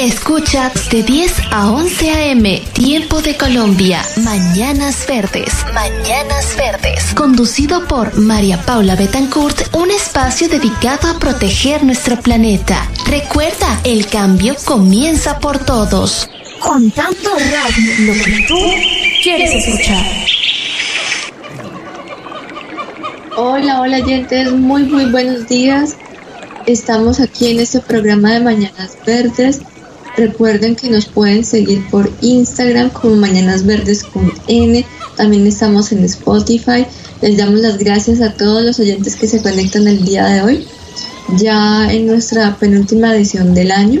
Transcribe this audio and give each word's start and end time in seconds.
Escucha 0.00 0.72
de 0.90 1.02
10 1.02 1.34
a 1.50 1.70
11 1.70 2.10
a.m. 2.10 2.62
Tiempo 2.72 3.20
de 3.20 3.36
Colombia. 3.36 4.00
Mañanas 4.24 5.06
Verdes. 5.06 5.52
Mañanas 5.74 6.56
Verdes. 6.56 7.12
Conducido 7.14 7.86
por 7.86 8.18
María 8.18 8.56
Paula 8.62 8.96
Betancourt, 8.96 9.74
un 9.74 9.90
espacio 9.90 10.48
dedicado 10.48 11.06
a 11.10 11.18
proteger 11.18 11.84
nuestro 11.84 12.18
planeta. 12.18 12.88
Recuerda, 13.04 13.78
el 13.84 14.06
cambio 14.06 14.56
comienza 14.64 15.38
por 15.38 15.58
todos. 15.58 16.30
Contando 16.60 17.30
radio, 17.34 17.92
lo 17.98 18.24
que 18.24 18.44
tú 18.48 18.58
quieres 19.22 19.66
escuchar. 19.66 20.06
Hola, 23.36 23.82
hola, 23.82 23.98
oyentes. 23.98 24.50
Muy, 24.50 24.84
muy 24.84 25.10
buenos 25.10 25.46
días. 25.46 25.94
Estamos 26.64 27.20
aquí 27.20 27.50
en 27.50 27.60
este 27.60 27.80
programa 27.80 28.32
de 28.32 28.40
Mañanas 28.40 28.96
Verdes 29.04 29.60
Recuerden 30.16 30.76
que 30.76 30.90
nos 30.90 31.06
pueden 31.06 31.44
seguir 31.44 31.88
por 31.90 32.10
Instagram 32.20 32.90
como 32.90 33.16
Mañanas 33.16 33.64
Verdes 33.64 34.02
con 34.02 34.32
N. 34.48 34.84
También 35.16 35.46
estamos 35.46 35.92
en 35.92 36.04
Spotify. 36.04 36.86
Les 37.22 37.36
damos 37.36 37.60
las 37.60 37.78
gracias 37.78 38.20
a 38.20 38.34
todos 38.34 38.64
los 38.64 38.78
oyentes 38.80 39.16
que 39.16 39.28
se 39.28 39.40
conectan 39.40 39.86
el 39.86 40.04
día 40.04 40.26
de 40.26 40.42
hoy. 40.42 40.66
Ya 41.36 41.90
en 41.92 42.06
nuestra 42.06 42.56
penúltima 42.56 43.14
edición 43.14 43.54
del 43.54 43.70
año. 43.70 44.00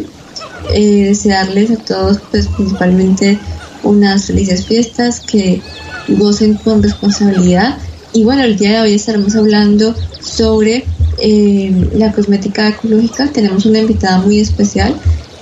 Eh, 0.74 1.04
desearles 1.06 1.70
a 1.70 1.76
todos, 1.76 2.18
pues 2.30 2.48
principalmente 2.48 3.38
unas 3.82 4.26
felices 4.26 4.66
fiestas, 4.66 5.20
que 5.20 5.62
gocen 6.08 6.54
con 6.54 6.82
responsabilidad. 6.82 7.78
Y 8.12 8.24
bueno, 8.24 8.42
el 8.42 8.56
día 8.56 8.72
de 8.72 8.80
hoy 8.80 8.94
estaremos 8.94 9.36
hablando 9.36 9.94
sobre 10.20 10.84
eh, 11.18 11.88
la 11.94 12.12
cosmética 12.12 12.68
ecológica. 12.68 13.28
Tenemos 13.28 13.64
una 13.64 13.78
invitada 13.78 14.18
muy 14.18 14.40
especial 14.40 14.94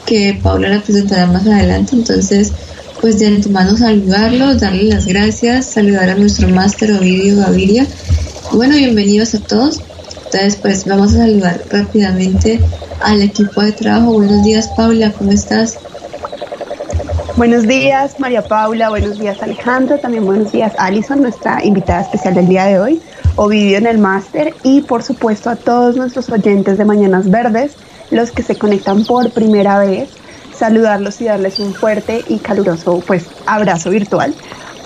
que 0.08 0.40
Paula 0.42 0.70
la 0.70 0.80
presentará 0.80 1.26
más 1.26 1.46
adelante. 1.46 1.94
Entonces, 1.94 2.52
pues 3.00 3.18
de 3.18 3.26
antemano 3.26 3.76
saludarlos, 3.76 4.58
darle 4.58 4.84
las 4.84 5.06
gracias, 5.06 5.66
saludar 5.66 6.08
a 6.08 6.14
nuestro 6.14 6.48
máster 6.48 6.92
Ovidio 6.92 7.36
Gaviria. 7.36 7.86
Bueno, 8.52 8.74
bienvenidos 8.76 9.34
a 9.34 9.40
todos. 9.40 9.82
Entonces, 10.24 10.56
pues 10.56 10.86
vamos 10.86 11.12
a 11.12 11.18
saludar 11.18 11.60
rápidamente 11.70 12.58
al 13.02 13.20
equipo 13.20 13.60
de 13.60 13.72
trabajo. 13.72 14.14
Buenos 14.14 14.42
días, 14.44 14.68
Paula, 14.74 15.12
¿cómo 15.12 15.30
estás? 15.30 15.78
Buenos 17.36 17.66
días, 17.68 18.18
María 18.18 18.42
Paula. 18.42 18.88
Buenos 18.88 19.18
días, 19.18 19.42
Alejandro. 19.42 19.98
También 19.98 20.24
buenos 20.24 20.52
días, 20.52 20.72
Alison, 20.78 21.20
nuestra 21.20 21.62
invitada 21.62 22.00
especial 22.00 22.34
del 22.34 22.48
día 22.48 22.64
de 22.64 22.80
hoy. 22.80 23.02
Ovidio 23.36 23.76
en 23.76 23.86
el 23.86 23.98
máster 23.98 24.54
y, 24.64 24.80
por 24.80 25.02
supuesto, 25.02 25.50
a 25.50 25.56
todos 25.56 25.96
nuestros 25.96 26.30
oyentes 26.30 26.78
de 26.78 26.86
Mañanas 26.86 27.30
Verdes 27.30 27.72
los 28.10 28.30
que 28.30 28.42
se 28.42 28.56
conectan 28.56 29.04
por 29.04 29.30
primera 29.30 29.78
vez, 29.78 30.08
saludarlos 30.56 31.20
y 31.20 31.24
darles 31.24 31.58
un 31.58 31.74
fuerte 31.74 32.24
y 32.28 32.38
caluroso 32.38 33.02
pues 33.06 33.26
abrazo 33.46 33.90
virtual 33.90 34.34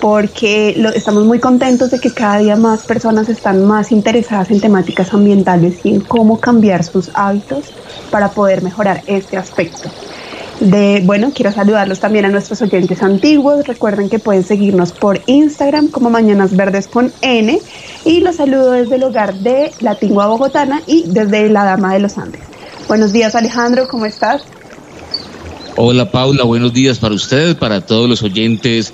porque 0.03 0.75
estamos 0.95 1.23
muy 1.23 1.39
contentos 1.39 1.89
de 1.89 1.97
que 2.01 2.11
cada 2.11 2.39
día 2.39 2.57
más 2.57 2.83
personas 2.83 3.29
están 3.29 3.63
más 3.63 3.89
interesadas 3.93 4.51
en 4.51 4.59
temáticas 4.59 5.13
ambientales 5.13 5.79
y 5.85 5.91
en 5.91 6.01
cómo 6.01 6.41
cambiar 6.41 6.83
sus 6.83 7.09
hábitos 7.13 7.71
para 8.11 8.31
poder 8.31 8.63
mejorar 8.63 9.01
este 9.07 9.37
aspecto. 9.37 9.89
De, 10.59 11.01
bueno, 11.05 11.31
quiero 11.33 11.53
saludarlos 11.53 12.01
también 12.01 12.25
a 12.25 12.27
nuestros 12.27 12.61
oyentes 12.61 13.01
antiguos. 13.01 13.65
Recuerden 13.65 14.09
que 14.09 14.19
pueden 14.19 14.43
seguirnos 14.43 14.91
por 14.91 15.21
Instagram 15.25 15.87
como 15.87 16.09
Mañanas 16.09 16.53
Verdes 16.53 16.89
con 16.89 17.13
N. 17.21 17.61
Y 18.03 18.19
los 18.19 18.35
saludo 18.35 18.71
desde 18.71 18.95
el 18.95 19.03
hogar 19.03 19.33
de 19.35 19.71
la 19.79 19.95
Tingua 19.95 20.27
Bogotana 20.27 20.81
y 20.85 21.05
desde 21.07 21.49
la 21.49 21.63
Dama 21.63 21.93
de 21.93 21.99
los 22.01 22.17
Andes. 22.17 22.52
Buenos 22.87 23.13
días 23.13 23.35
Alejandro, 23.35 23.87
¿cómo 23.87 24.05
estás? 24.05 24.43
Hola 25.75 26.11
Paula, 26.11 26.43
buenos 26.43 26.73
días 26.73 26.99
para 26.99 27.15
ustedes, 27.15 27.55
para 27.55 27.81
todos 27.81 28.07
los 28.09 28.21
oyentes 28.21 28.93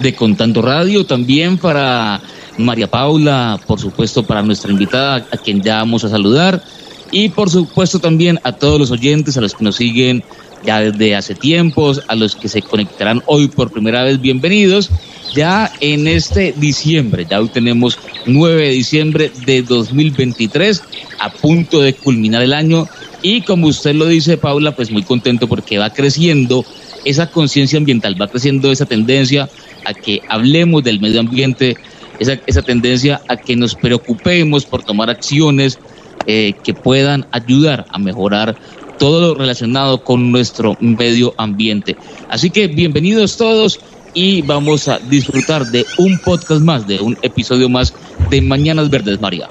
de 0.00 0.14
Contando 0.14 0.62
Radio, 0.62 1.04
también 1.06 1.58
para 1.58 2.20
María 2.58 2.90
Paula, 2.90 3.58
por 3.66 3.80
supuesto 3.80 4.24
para 4.24 4.42
nuestra 4.42 4.70
invitada, 4.70 5.26
a 5.30 5.36
quien 5.36 5.62
ya 5.62 5.76
vamos 5.76 6.04
a 6.04 6.08
saludar, 6.08 6.62
y 7.10 7.30
por 7.30 7.50
supuesto 7.50 7.98
también 7.98 8.38
a 8.44 8.52
todos 8.52 8.78
los 8.78 8.90
oyentes, 8.90 9.36
a 9.36 9.40
los 9.40 9.54
que 9.54 9.64
nos 9.64 9.76
siguen 9.76 10.22
ya 10.64 10.80
desde 10.80 11.14
hace 11.14 11.34
tiempos, 11.34 12.02
a 12.08 12.14
los 12.14 12.36
que 12.36 12.48
se 12.48 12.62
conectarán 12.62 13.22
hoy 13.26 13.48
por 13.48 13.70
primera 13.70 14.04
vez, 14.04 14.20
bienvenidos. 14.20 14.90
Ya 15.34 15.72
en 15.80 16.06
este 16.06 16.54
diciembre, 16.56 17.26
ya 17.28 17.40
hoy 17.40 17.48
tenemos 17.48 17.98
9 18.26 18.62
de 18.62 18.70
diciembre 18.70 19.32
de 19.46 19.62
2023, 19.62 20.82
a 21.18 21.32
punto 21.32 21.80
de 21.80 21.94
culminar 21.94 22.42
el 22.42 22.52
año 22.52 22.86
y 23.22 23.42
como 23.42 23.68
usted 23.68 23.94
lo 23.94 24.06
dice, 24.06 24.36
Paula, 24.36 24.74
pues 24.74 24.90
muy 24.90 25.04
contento 25.04 25.46
porque 25.48 25.78
va 25.78 25.90
creciendo 25.90 26.64
esa 27.04 27.30
conciencia 27.30 27.78
ambiental, 27.78 28.20
va 28.20 28.28
creciendo 28.28 28.70
esa 28.72 28.84
tendencia 28.84 29.48
a 29.84 29.94
que 29.94 30.20
hablemos 30.28 30.82
del 30.82 31.00
medio 31.00 31.20
ambiente, 31.20 31.76
esa, 32.18 32.38
esa 32.46 32.62
tendencia 32.62 33.20
a 33.28 33.36
que 33.36 33.56
nos 33.56 33.74
preocupemos 33.76 34.66
por 34.66 34.82
tomar 34.82 35.08
acciones 35.08 35.78
eh, 36.26 36.54
que 36.62 36.74
puedan 36.74 37.26
ayudar 37.32 37.86
a 37.90 37.98
mejorar 37.98 38.56
todo 39.02 39.20
lo 39.20 39.34
relacionado 39.34 40.04
con 40.04 40.30
nuestro 40.30 40.76
medio 40.78 41.34
ambiente. 41.36 41.96
Así 42.28 42.50
que 42.50 42.68
bienvenidos 42.68 43.36
todos 43.36 43.80
y 44.14 44.42
vamos 44.42 44.86
a 44.86 45.00
disfrutar 45.00 45.66
de 45.72 45.84
un 45.98 46.20
podcast 46.20 46.60
más, 46.60 46.86
de 46.86 47.00
un 47.00 47.18
episodio 47.20 47.68
más 47.68 47.92
de 48.30 48.40
Mañanas 48.40 48.90
Verdes, 48.90 49.20
María. 49.20 49.50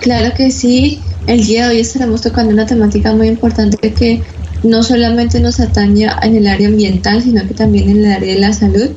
Claro 0.00 0.32
que 0.36 0.52
sí. 0.52 1.00
El 1.26 1.44
día 1.44 1.66
de 1.66 1.74
hoy 1.74 1.80
estaremos 1.80 2.20
tocando 2.20 2.52
una 2.52 2.66
temática 2.66 3.12
muy 3.12 3.26
importante 3.26 3.92
que 3.92 4.22
no 4.62 4.84
solamente 4.84 5.40
nos 5.40 5.58
atañe 5.58 6.06
en 6.22 6.36
el 6.36 6.46
área 6.46 6.68
ambiental, 6.68 7.20
sino 7.22 7.44
que 7.48 7.54
también 7.54 7.90
en 7.90 8.04
el 8.04 8.12
área 8.12 8.32
de 8.32 8.40
la 8.40 8.52
salud, 8.52 8.90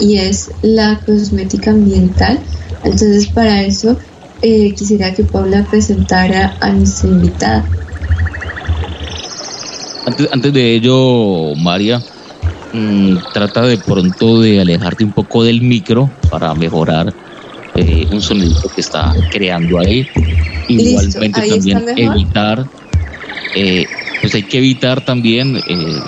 y 0.00 0.18
es 0.18 0.50
la 0.60 1.00
cosmética 1.06 1.70
ambiental. 1.70 2.38
Entonces, 2.84 3.26
para 3.28 3.62
eso 3.62 3.96
eh, 4.42 4.74
quisiera 4.74 5.14
que 5.14 5.24
Paula 5.24 5.66
presentara 5.70 6.58
a 6.60 6.68
nuestra 6.72 7.08
invitada. 7.08 7.64
Antes, 10.06 10.28
antes 10.32 10.52
de 10.52 10.74
ello, 10.74 11.54
María, 11.56 12.00
mmm, 12.72 13.16
trata 13.34 13.62
de 13.62 13.76
pronto 13.78 14.40
de 14.40 14.60
alejarte 14.60 15.04
un 15.04 15.12
poco 15.12 15.42
del 15.42 15.60
micro 15.60 16.08
para 16.30 16.54
mejorar 16.54 17.12
eh, 17.74 18.06
un 18.10 18.22
sonido 18.22 18.62
que 18.74 18.80
está 18.80 19.12
creando 19.30 19.80
ahí. 19.80 20.06
Igualmente 20.68 21.48
también 21.48 21.84
evitar, 21.96 22.64
eh, 23.56 23.84
pues 24.20 24.34
hay 24.34 24.44
que 24.44 24.58
evitar 24.58 25.04
también 25.04 25.56
eh, 25.56 26.00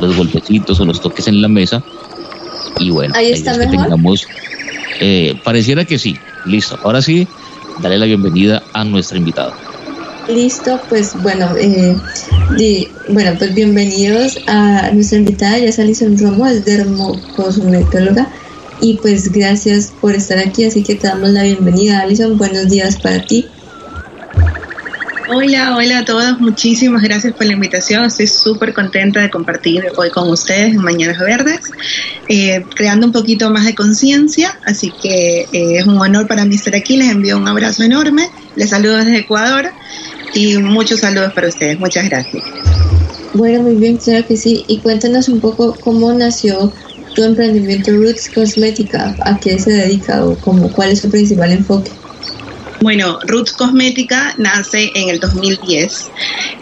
los 0.00 0.16
golpecitos 0.16 0.80
o 0.80 0.84
los 0.84 1.00
toques 1.00 1.28
en 1.28 1.40
la 1.40 1.48
mesa. 1.48 1.82
Y 2.80 2.90
bueno, 2.90 3.14
ahí 3.16 3.30
está 3.30 3.58
que 3.58 3.66
tengamos, 3.66 4.26
eh, 5.00 5.34
pareciera 5.44 5.84
que 5.84 5.98
sí, 5.98 6.16
listo. 6.46 6.78
Ahora 6.82 7.00
sí, 7.00 7.26
dale 7.80 7.96
la 7.96 8.06
bienvenida 8.06 8.62
a 8.72 8.84
nuestra 8.84 9.18
invitada. 9.18 9.65
Listo, 10.28 10.80
pues 10.88 11.14
bueno, 11.22 11.54
eh, 11.56 11.96
bueno, 13.08 13.34
pues 13.38 13.54
bienvenidos 13.54 14.36
a 14.48 14.90
nuestra 14.90 15.18
invitada, 15.18 15.58
ya 15.58 15.68
es 15.68 15.78
Alison 15.78 16.18
Romo, 16.18 16.46
es 16.48 16.64
dermocosmetóloga 16.64 18.28
y 18.80 18.94
pues 18.94 19.30
gracias 19.30 19.92
por 20.00 20.16
estar 20.16 20.38
aquí, 20.38 20.64
así 20.64 20.82
que 20.82 20.96
te 20.96 21.06
damos 21.06 21.30
la 21.30 21.44
bienvenida, 21.44 22.00
Alison. 22.00 22.36
Buenos 22.36 22.68
días 22.68 22.96
para 23.00 23.24
ti. 23.24 23.46
Hola, 25.28 25.76
hola 25.76 25.98
a 25.98 26.04
todos, 26.04 26.40
muchísimas 26.40 27.02
gracias 27.02 27.32
por 27.32 27.46
la 27.46 27.52
invitación. 27.52 28.04
Estoy 28.04 28.26
súper 28.26 28.74
contenta 28.74 29.20
de 29.20 29.30
compartir 29.30 29.84
hoy 29.96 30.10
con 30.10 30.28
ustedes 30.28 30.74
en 30.74 30.82
Mañanas 30.82 31.18
Verdes, 31.20 31.70
eh, 32.28 32.64
creando 32.74 33.06
un 33.06 33.12
poquito 33.12 33.50
más 33.50 33.64
de 33.64 33.74
conciencia, 33.76 34.58
así 34.64 34.92
que 35.02 35.48
eh, 35.52 35.78
es 35.78 35.86
un 35.86 35.98
honor 35.98 36.26
para 36.26 36.44
mí 36.44 36.56
estar 36.56 36.74
aquí. 36.74 36.96
Les 36.96 37.10
envío 37.10 37.36
un 37.38 37.46
abrazo 37.46 37.84
enorme, 37.84 38.28
les 38.56 38.70
saludo 38.70 38.96
desde 38.98 39.18
Ecuador 39.18 39.70
y 40.34 40.56
muchos 40.58 41.00
saludos 41.00 41.32
para 41.32 41.48
ustedes. 41.48 41.78
Muchas 41.78 42.08
gracias. 42.08 42.42
Bueno, 43.34 43.62
muy 43.62 43.74
bien, 43.74 43.98
claro 43.98 44.26
que 44.26 44.36
sí. 44.36 44.64
Y 44.68 44.80
cuéntanos 44.80 45.28
un 45.28 45.40
poco 45.40 45.76
cómo 45.80 46.12
nació 46.12 46.72
tu 47.14 47.22
emprendimiento 47.22 47.92
Roots 47.92 48.30
Cosmética, 48.30 49.16
a 49.20 49.38
qué 49.38 49.58
se 49.58 49.72
dedica 49.72 50.24
o 50.24 50.36
como, 50.36 50.70
cuál 50.72 50.90
es 50.90 51.00
su 51.00 51.10
principal 51.10 51.52
enfoque. 51.52 51.90
Bueno, 52.80 53.18
Roots 53.26 53.52
Cosmética 53.52 54.34
nace 54.38 54.90
en 54.94 55.08
el 55.08 55.20
2010 55.20 56.10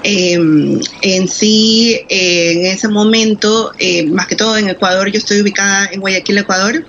Em, 0.06 0.78
en 1.00 1.28
sí, 1.28 1.98
eh, 2.10 2.52
en 2.52 2.66
ese 2.66 2.88
momento, 2.88 3.72
eh, 3.78 4.06
más 4.06 4.26
que 4.26 4.36
todo 4.36 4.58
en 4.58 4.68
Ecuador, 4.68 5.10
yo 5.10 5.16
estoy 5.16 5.40
ubicada 5.40 5.88
en 5.90 6.00
Guayaquil, 6.00 6.36
Ecuador, 6.36 6.84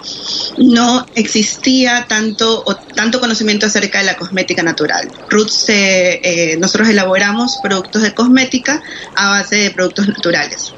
no 0.58 1.08
existía 1.16 2.06
tanto, 2.10 2.62
o 2.66 2.76
tanto 2.94 3.22
conocimiento 3.22 3.68
acerca 3.68 4.00
de 4.00 4.06
la 4.06 4.18
cosmética 4.18 4.64
natural. 4.64 5.10
Roots, 5.30 5.66
eh, 5.70 6.58
nosotros 6.60 6.90
elaboramos 6.90 7.58
productos 7.64 8.02
de 8.02 8.14
cosmética 8.14 8.82
a 9.16 9.30
base 9.30 9.56
de 9.56 9.72
productos 9.72 10.10
naturales 10.10 10.74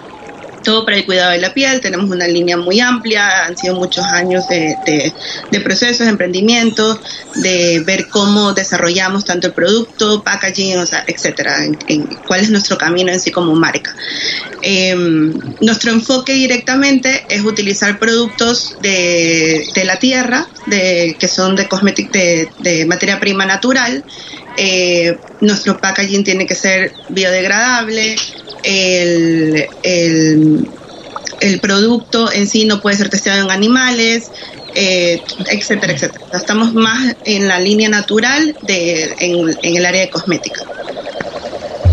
todo 0.68 0.84
para 0.84 0.98
el 0.98 1.06
cuidado 1.06 1.32
de 1.32 1.38
la 1.38 1.54
piel, 1.54 1.80
tenemos 1.80 2.10
una 2.10 2.28
línea 2.28 2.58
muy 2.58 2.82
amplia, 2.82 3.46
han 3.46 3.56
sido 3.56 3.76
muchos 3.76 4.04
años 4.04 4.50
de, 4.50 5.14
procesos, 5.64 6.00
de 6.00 6.10
emprendimiento, 6.10 7.00
de 7.36 7.82
ver 7.86 8.10
cómo 8.10 8.52
desarrollamos 8.52 9.24
tanto 9.24 9.48
el 9.48 9.54
producto, 9.54 10.22
packaging, 10.24 10.78
o 10.80 10.86
sea, 10.86 11.06
etcétera, 11.08 11.56
cuál 12.28 12.42
es 12.42 12.50
nuestro 12.50 12.78
camino 12.78 13.14
en 13.14 13.22
sí 13.22 13.32
como 13.32 13.56
marca. 13.56 13.96
Em, 14.62 15.32
nuestro 15.62 15.92
enfoque 15.92 16.34
directamente 16.34 17.24
es 17.30 17.46
utilizar 17.46 17.98
productos 17.98 18.76
de, 18.82 19.64
la 19.86 20.00
tierra, 20.00 20.50
de, 20.66 21.16
que 21.18 21.30
son 21.30 21.56
de, 21.56 22.50
de 22.60 22.86
materia 22.86 23.22
prima 23.22 23.46
natural, 23.46 24.04
eh, 24.58 25.16
nuestro 25.40 25.78
packaging 25.78 26.24
tiene 26.24 26.48
que 26.48 26.56
ser 26.56 26.92
biodegradable, 27.10 28.16
el, 28.64 29.68
el, 29.84 31.60
producto 31.62 32.32
en 32.32 32.48
sí 32.48 32.66
no 32.66 32.82
puede 32.82 32.98
ser 32.98 33.10
testeado 33.10 33.44
en 33.44 33.52
animales, 33.52 34.32
eh, 34.74 35.22
etcétera, 35.52 35.94
etcétera. 35.94 36.26
Estamos 36.34 36.74
más 36.74 37.16
en 37.26 37.48
la 37.48 37.60
línea 37.60 37.88
natural 37.88 38.58
de, 38.64 39.14
en, 39.20 39.76
el 39.76 39.86
área 39.86 40.02
de 40.02 40.10
cosmética. 40.10 40.64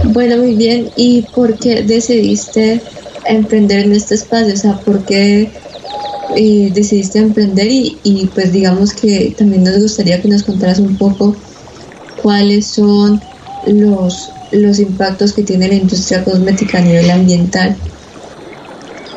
Bueno, 0.05 0.39
muy 0.39 0.55
bien. 0.55 0.91
¿Y 0.97 1.23
por 1.35 1.59
qué 1.59 1.83
decidiste 1.83 2.81
emprender 3.27 3.81
en 3.81 3.93
este 3.95 4.15
espacio? 4.15 4.55
O 4.55 4.57
sea, 4.57 4.79
¿por 4.79 5.05
qué 5.05 5.51
eh, 6.35 6.71
decidiste 6.73 7.19
emprender? 7.19 7.67
Y, 7.67 7.99
y 8.03 8.27
pues 8.27 8.53
digamos 8.53 8.95
que 8.95 9.35
también 9.37 9.65
nos 9.65 9.81
gustaría 9.81 10.23
que 10.23 10.29
nos 10.29 10.45
contaras 10.45 10.79
un 10.79 10.97
poco 10.97 11.37
cuáles 12.25 12.67
son 12.67 13.21
los 13.67 14.31
los 14.51 14.79
impactos 14.79 15.35
que 15.35 15.43
tiene 15.43 15.69
la 15.69 15.75
industria 15.75 16.25
cosmética 16.25 16.79
a 16.79 16.81
nivel 16.81 17.11
ambiental. 17.11 17.77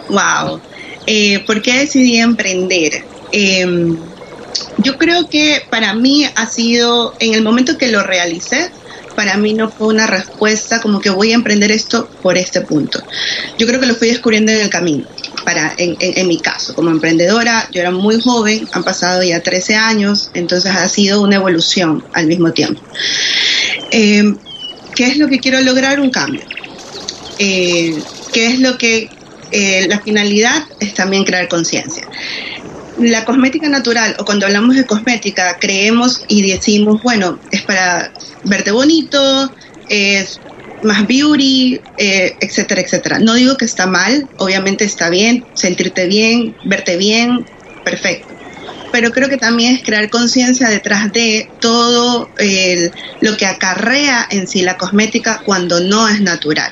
Wow. 0.09 0.59
Eh, 1.06 1.39
¿Por 1.45 1.62
qué 1.62 1.80
decidí 1.80 2.18
emprender? 2.18 3.06
Em, 3.31 3.98
yo 4.80 4.98
creo 4.98 5.30
que 5.30 5.62
para 5.69 5.94
mí 5.94 6.25
ha 6.36 6.48
sido, 6.48 7.13
en 7.19 7.33
el 7.33 7.44
momento 7.44 7.77
que 7.77 7.88
lo 7.88 8.04
realicé, 8.04 8.71
para 9.15 9.38
mí 9.38 9.53
no 9.53 9.69
fue 9.69 9.88
una 9.88 10.07
respuesta 10.07 10.81
como 10.81 11.00
que 11.00 11.10
voy 11.10 11.31
a 11.31 11.36
emprender 11.36 11.71
esto 11.71 12.10
por 12.21 12.38
este 12.38 12.62
punto. 12.62 13.01
Yo 13.57 13.68
creo 13.68 13.80
que 13.80 13.86
lo 13.86 13.95
fui 13.95 14.10
descubriendo 14.10 14.51
en 14.51 14.62
el 14.62 14.69
camino. 14.69 15.06
Para, 15.48 15.74
en, 15.78 15.96
en, 16.02 16.28
mi 16.28 16.42
caso, 16.42 16.76
como 16.76 16.90
emprendedora, 16.90 17.70
yo 17.72 17.80
era 17.80 17.92
muy 17.92 18.20
joven, 18.20 18.68
han 18.74 18.84
pasado 18.84 19.24
ya 19.24 19.42
13 19.42 19.76
años, 19.76 20.30
entonces 20.34 20.70
ha 20.70 20.90
sido 20.90 21.22
una 21.22 21.38
evolución 21.38 22.04
al 22.12 22.28
mismo 22.28 22.52
tiempo. 22.52 22.82
Eh, 23.92 24.36
¿Qué 24.94 25.06
es 25.06 25.16
lo 25.16 25.30
que 25.30 25.40
quiero 25.40 25.62
lograr? 25.62 26.02
Un 26.02 26.10
cambio. 26.10 26.42
Eh, 27.40 27.98
¿Qué 28.34 28.48
es 28.48 28.60
lo 28.60 28.78
que 28.78 29.10
eh, 29.52 29.86
la 29.88 30.02
finalidad 30.02 30.66
es 30.82 30.94
también 30.94 31.24
crear 31.24 31.48
conciencia? 31.48 32.06
La 33.00 33.24
cosmética 33.24 33.70
natural, 33.70 34.18
o 34.20 34.26
cuando 34.26 34.48
hablamos 34.48 34.76
de 34.76 34.86
cosmética, 34.86 35.60
creemos 35.62 36.26
y 36.28 36.52
decimos, 36.52 37.02
bueno, 37.04 37.40
es 37.52 37.62
para 37.62 38.12
verte 38.44 38.72
bonito, 38.72 39.50
es 39.88 40.42
más 40.83 41.07
beauty, 41.07 41.79
eh, 41.97 42.35
etcétera, 42.39 42.81
etcétera. 42.81 43.19
No 43.19 43.33
digo 43.33 43.57
que 43.57 43.65
está 43.65 43.88
mal, 43.88 44.27
obviamente 44.38 44.83
está 44.83 45.09
bien, 45.09 45.45
sentirte 45.53 46.07
bien, 46.07 46.56
verte 46.65 46.97
bien, 46.97 47.45
perfecto 47.83 48.38
pero 48.91 49.12
creo 49.12 49.29
que 49.29 49.38
también 49.38 49.75
es 49.75 49.83
crear 49.83 50.09
conciencia 50.09 50.69
detrás 50.69 51.12
de 51.12 51.50
todo 51.59 52.29
lo 53.21 53.38
que 53.38 53.45
acarrea 53.45 54.27
en 54.29 54.47
sí 54.47 54.62
la 54.62 54.77
cosmética 54.77 55.41
cuando 55.45 55.79
no 55.79 56.07
es 56.07 56.21
natural. 56.21 56.71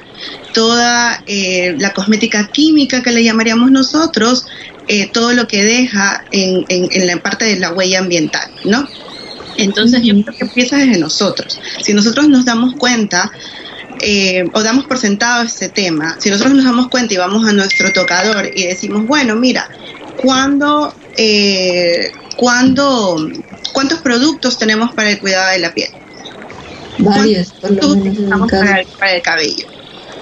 Toda 0.54 1.22
eh, 1.28 1.76
la 1.78 1.92
cosmética 1.92 2.48
química 2.48 3.04
que 3.04 3.12
le 3.12 3.24
llamaríamos 3.24 3.72
nosotros, 3.72 4.48
eh, 4.88 5.08
todo 5.12 5.34
lo 5.34 5.48
que 5.48 5.64
deja 5.64 6.24
en, 6.32 6.66
la 7.06 7.18
parte 7.18 7.46
de 7.46 7.60
la 7.60 7.74
huella 7.74 8.00
ambiental, 8.00 8.50
¿no? 8.64 8.88
Entonces 9.58 10.02
yo 10.02 10.14
creo 10.22 10.38
que 10.38 10.46
empieza 10.46 10.78
desde 10.78 10.98
nosotros. 10.98 11.60
Si 11.82 11.94
nosotros 11.94 12.28
nos 12.28 12.46
damos 12.46 12.76
cuenta 12.76 13.32
eh, 14.02 14.46
o 14.54 14.64
damos 14.64 14.86
por 14.86 14.98
sentado 14.98 15.44
este 15.44 15.70
tema, 15.70 16.18
si 16.20 16.30
nosotros 16.30 16.56
nos 16.56 16.66
damos 16.66 16.90
cuenta 16.90 17.14
y 17.14 17.18
vamos 17.18 17.48
a 17.48 17.54
nuestro 17.54 17.92
tocador 17.94 18.50
y 18.54 18.68
decimos, 18.68 19.06
bueno, 19.06 19.36
mira, 19.36 19.70
cuando 20.18 20.94
eh, 21.18 22.12
¿cuántos 22.36 24.00
productos 24.04 24.58
tenemos 24.58 24.94
para 24.94 25.12
el 25.12 25.20
cuidado 25.20 25.52
de 25.52 25.60
la 25.60 25.74
piel? 25.74 25.90
Varios, 26.98 27.52
por 27.52 27.72
lo 27.72 27.96
menos 27.96 28.52
para, 28.52 29.16
el, 29.16 29.22
cabello. 29.22 29.68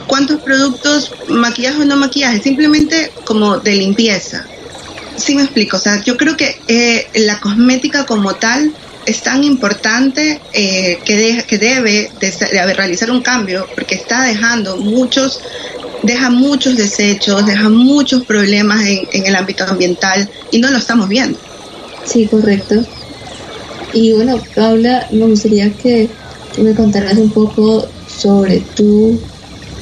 ¿Cuántos 0.08 0.42
productos, 0.42 1.12
maquillaje 1.30 1.82
o 1.82 1.86
no 1.86 1.96
maquillaje? 1.96 2.42
Simplemente 2.42 3.12
como 3.26 3.58
de 3.60 3.74
limpieza. 3.76 4.46
Sí 5.18 5.36
me 5.36 5.44
explico, 5.44 5.78
o 5.78 5.80
sea, 5.80 6.04
yo 6.04 6.18
creo 6.18 6.36
que 6.36 6.60
eh, 6.68 7.08
la 7.14 7.40
cosmética 7.40 8.06
como 8.06 8.34
tal 8.36 8.74
es 9.06 9.22
tan 9.22 9.44
importante 9.44 10.40
eh, 10.54 11.00
que, 11.04 11.44
que 11.48 11.58
debe 11.58 12.12
de, 12.20 12.74
realizar 12.74 13.12
un 13.12 13.22
cambio 13.22 13.68
porque 13.76 13.96
está 13.96 14.24
dejando 14.24 14.78
muchos 14.78 15.42
deja 16.04 16.30
muchos 16.30 16.76
desechos, 16.76 17.46
deja 17.46 17.70
muchos 17.70 18.26
problemas 18.26 18.86
en, 18.86 19.26
el 19.26 19.36
ámbito 19.36 19.64
ambiental 19.64 20.30
y 20.52 20.60
no 20.60 20.70
lo 20.70 20.78
estamos 20.78 21.08
viendo. 21.08 21.40
Sí, 22.06 22.28
correcto. 22.28 22.84
Y 23.94 24.12
bueno, 24.12 24.42
Paula, 24.54 25.08
me 25.12 25.26
gustaría 25.26 25.72
que, 25.72 26.10
me 26.62 26.76
contaras 26.76 27.18
un 27.18 27.32
poco 27.32 27.88
sobre 28.08 28.60
tú, 28.76 29.20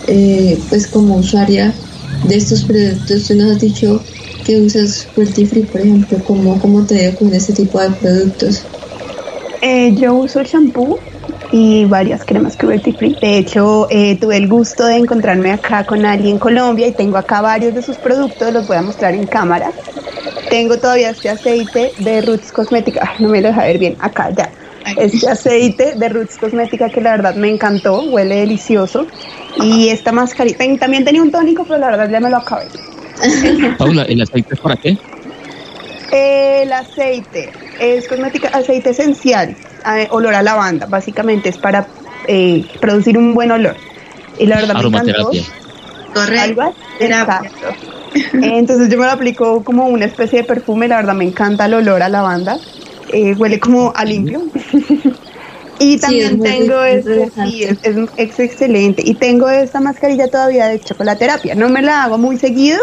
eh, 0.07 0.59
pues 0.69 0.87
como 0.87 1.17
usuaria 1.17 1.73
de 2.27 2.35
estos 2.35 2.63
productos. 2.63 3.27
Tú 3.27 3.35
nos 3.35 3.53
has 3.53 3.59
dicho 3.59 4.01
que 4.45 4.61
usas 4.61 5.07
Free, 5.13 5.63
por 5.63 5.81
ejemplo. 5.81 6.21
¿Cómo, 6.25 6.59
cómo 6.59 6.85
te 6.85 6.95
veo 6.95 7.15
con 7.15 7.33
este 7.33 7.53
tipo 7.53 7.79
de 7.79 7.89
productos? 7.89 8.61
Eh, 9.61 9.93
yo 9.95 10.15
uso 10.15 10.39
el 10.39 10.47
shampoo 10.47 10.99
y 11.51 11.85
varias 11.85 12.25
cremas 12.25 12.57
cruelty 12.57 12.93
free. 12.93 13.15
De 13.21 13.37
hecho, 13.37 13.87
eh, 13.89 14.17
tuve 14.19 14.37
el 14.37 14.47
gusto 14.47 14.85
de 14.85 14.97
encontrarme 14.97 15.51
acá 15.51 15.85
con 15.85 16.05
alguien 16.05 16.33
en 16.33 16.39
Colombia 16.39 16.87
y 16.87 16.93
tengo 16.93 17.17
acá 17.17 17.41
varios 17.41 17.75
de 17.75 17.81
sus 17.81 17.97
productos, 17.97 18.51
los 18.53 18.67
voy 18.67 18.77
a 18.77 18.81
mostrar 18.81 19.13
en 19.13 19.27
cámara. 19.27 19.71
Tengo 20.49 20.77
todavía 20.77 21.11
este 21.11 21.29
aceite 21.29 21.91
de 21.99 22.21
Roots 22.21 22.51
Cosmética, 22.51 23.13
no 23.19 23.29
me 23.29 23.41
lo 23.41 23.49
deja 23.49 23.63
ver 23.63 23.77
bien, 23.77 23.95
acá 23.99 24.31
ya. 24.35 24.51
Este 24.97 25.29
aceite 25.29 25.93
de 25.95 26.09
Roots 26.09 26.37
Cosmética 26.37 26.89
que 26.89 27.01
la 27.01 27.11
verdad 27.11 27.35
me 27.35 27.49
encantó, 27.49 28.01
huele 28.01 28.37
delicioso. 28.37 29.05
Y 29.61 29.89
esta 29.89 30.11
mascarita, 30.11 30.65
también 30.79 31.05
tenía 31.05 31.21
un 31.21 31.31
tónico, 31.31 31.65
pero 31.65 31.77
la 31.77 31.91
verdad 31.91 32.09
ya 32.09 32.19
me 32.19 32.29
lo 32.29 32.37
acabé. 32.37 32.65
Paula, 33.77 34.03
¿el 34.03 34.21
aceite 34.21 34.55
es 34.55 34.59
para 34.59 34.75
qué? 34.75 34.97
El 36.11 36.71
aceite 36.73 37.51
es 37.79 38.07
cosmética, 38.07 38.49
aceite 38.49 38.89
esencial 38.89 39.55
olor 40.09 40.33
a 40.33 40.41
lavanda, 40.41 40.85
básicamente 40.85 41.49
es 41.49 41.57
para 41.57 41.87
eh, 42.27 42.65
producir 42.79 43.17
un 43.17 43.33
buen 43.33 43.51
olor. 43.51 43.75
Y 44.37 44.45
la 44.45 44.57
verdad 44.57 44.75
me 44.75 44.87
encantó. 44.87 45.31
Correcto. 46.13 46.73
Entonces 48.33 48.89
yo 48.89 48.97
me 48.97 49.05
lo 49.05 49.11
aplico 49.11 49.63
como 49.63 49.87
una 49.87 50.05
especie 50.05 50.39
de 50.39 50.45
perfume, 50.45 50.87
la 50.87 50.97
verdad 50.97 51.13
me 51.13 51.23
encanta 51.23 51.65
el 51.65 51.75
olor 51.75 52.03
a 52.03 52.09
lavanda, 52.09 52.59
eh, 53.13 53.33
huele 53.37 53.59
como 53.59 53.93
a 53.95 54.03
limpio. 54.03 54.41
y 55.79 55.97
también 55.97 56.41
tengo 56.41 56.83
este, 56.83 57.31
sí, 57.31 57.63
es, 57.63 57.77
es, 58.17 58.39
excelente. 58.39 59.01
Y 59.05 59.15
tengo 59.15 59.49
esta 59.49 59.79
mascarilla 59.79 60.27
todavía 60.29 60.67
de 60.67 60.79
chocolaterapia. 60.81 61.55
No 61.55 61.69
me 61.69 61.81
la 61.81 62.03
hago 62.03 62.17
muy 62.17 62.37
seguido, 62.37 62.79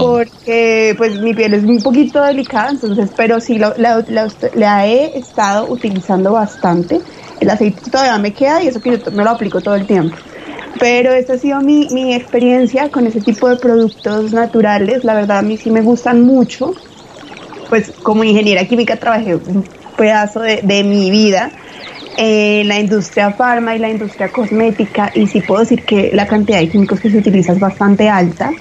porque 0.00 0.94
pues 0.96 1.16
mi 1.20 1.34
piel 1.34 1.54
es 1.54 1.64
un 1.64 1.82
poquito 1.82 2.22
delicada, 2.22 2.70
entonces, 2.70 3.10
pero 3.16 3.40
sí 3.40 3.58
la, 3.58 4.86
he 4.86 5.18
estado 5.18 5.68
utilizando 5.68 6.32
bastante. 6.32 7.00
El 7.40 7.50
aceite 7.50 7.90
todavía 7.90 8.18
me 8.18 8.32
queda 8.32 8.62
y 8.62 8.68
eso 8.68 8.80
que 8.80 8.90
yo 8.90 9.12
me 9.12 9.24
lo 9.24 9.30
aplico 9.30 9.60
todo 9.60 9.74
el 9.74 9.86
tiempo. 9.86 10.16
Pero 10.78 11.12
esta 11.12 11.34
ha 11.34 11.38
sido 11.38 11.60
mi, 11.60 11.88
mi 11.90 12.14
experiencia 12.14 12.90
con 12.90 13.06
ese 13.06 13.20
tipo 13.20 13.48
de 13.48 13.56
productos 13.56 14.32
naturales. 14.32 15.04
La 15.04 15.14
verdad 15.14 15.38
a 15.38 15.42
mí 15.42 15.56
sí 15.56 15.70
me 15.70 15.82
gustan 15.82 16.22
mucho. 16.22 16.74
Pues 17.68 17.92
como 18.02 18.24
ingeniera 18.24 18.64
química 18.64 18.96
trabajé 18.96 19.36
un 19.36 19.64
pedazo 19.96 20.40
de 20.40 20.84
mi 20.84 21.10
vida 21.10 21.52
en 22.16 22.68
la 22.68 22.78
industria 22.78 23.32
farma 23.32 23.74
y 23.74 23.78
la 23.78 23.88
industria 23.88 24.30
cosmética 24.30 25.10
y 25.14 25.26
sí 25.26 25.40
puedo 25.40 25.60
decir 25.60 25.84
que 25.84 26.10
la 26.12 26.26
cantidad 26.26 26.58
de 26.58 26.68
químicos 26.68 27.00
que 27.00 27.10
se 27.10 27.18
utiliza 27.18 27.52
es 27.52 27.60
bastante 27.60 28.08
alta. 28.08 28.52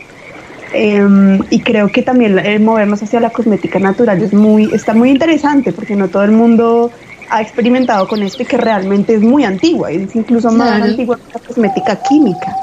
Em, 0.74 1.42
y 1.50 1.62
creo 1.62 1.92
que 1.92 2.04
también 2.04 2.38
el 2.38 2.60
movernos 2.60 3.02
hacia 3.02 3.20
la 3.20 3.32
cosmética 3.32 3.80
natural 3.80 4.22
es 4.22 4.34
muy, 4.34 4.70
está 4.74 4.94
muy 4.94 5.10
interesante 5.10 5.74
porque 5.74 5.96
no 5.96 6.10
todo 6.10 6.24
el 6.24 6.32
mundo 6.32 6.92
ha 7.30 7.42
experimentado 7.42 8.08
con 8.08 8.22
esto 8.22 8.44
y 8.44 8.46
que 8.46 8.58
realmente 8.58 9.16
es 9.16 9.22
muy 9.22 9.44
antigua, 9.44 9.92
es 9.92 10.16
incluso 10.16 10.52
más 10.52 10.82
antigua 10.82 11.18
que 11.18 11.34
la 11.34 11.40
cosmética 11.40 11.96
química. 11.96 12.56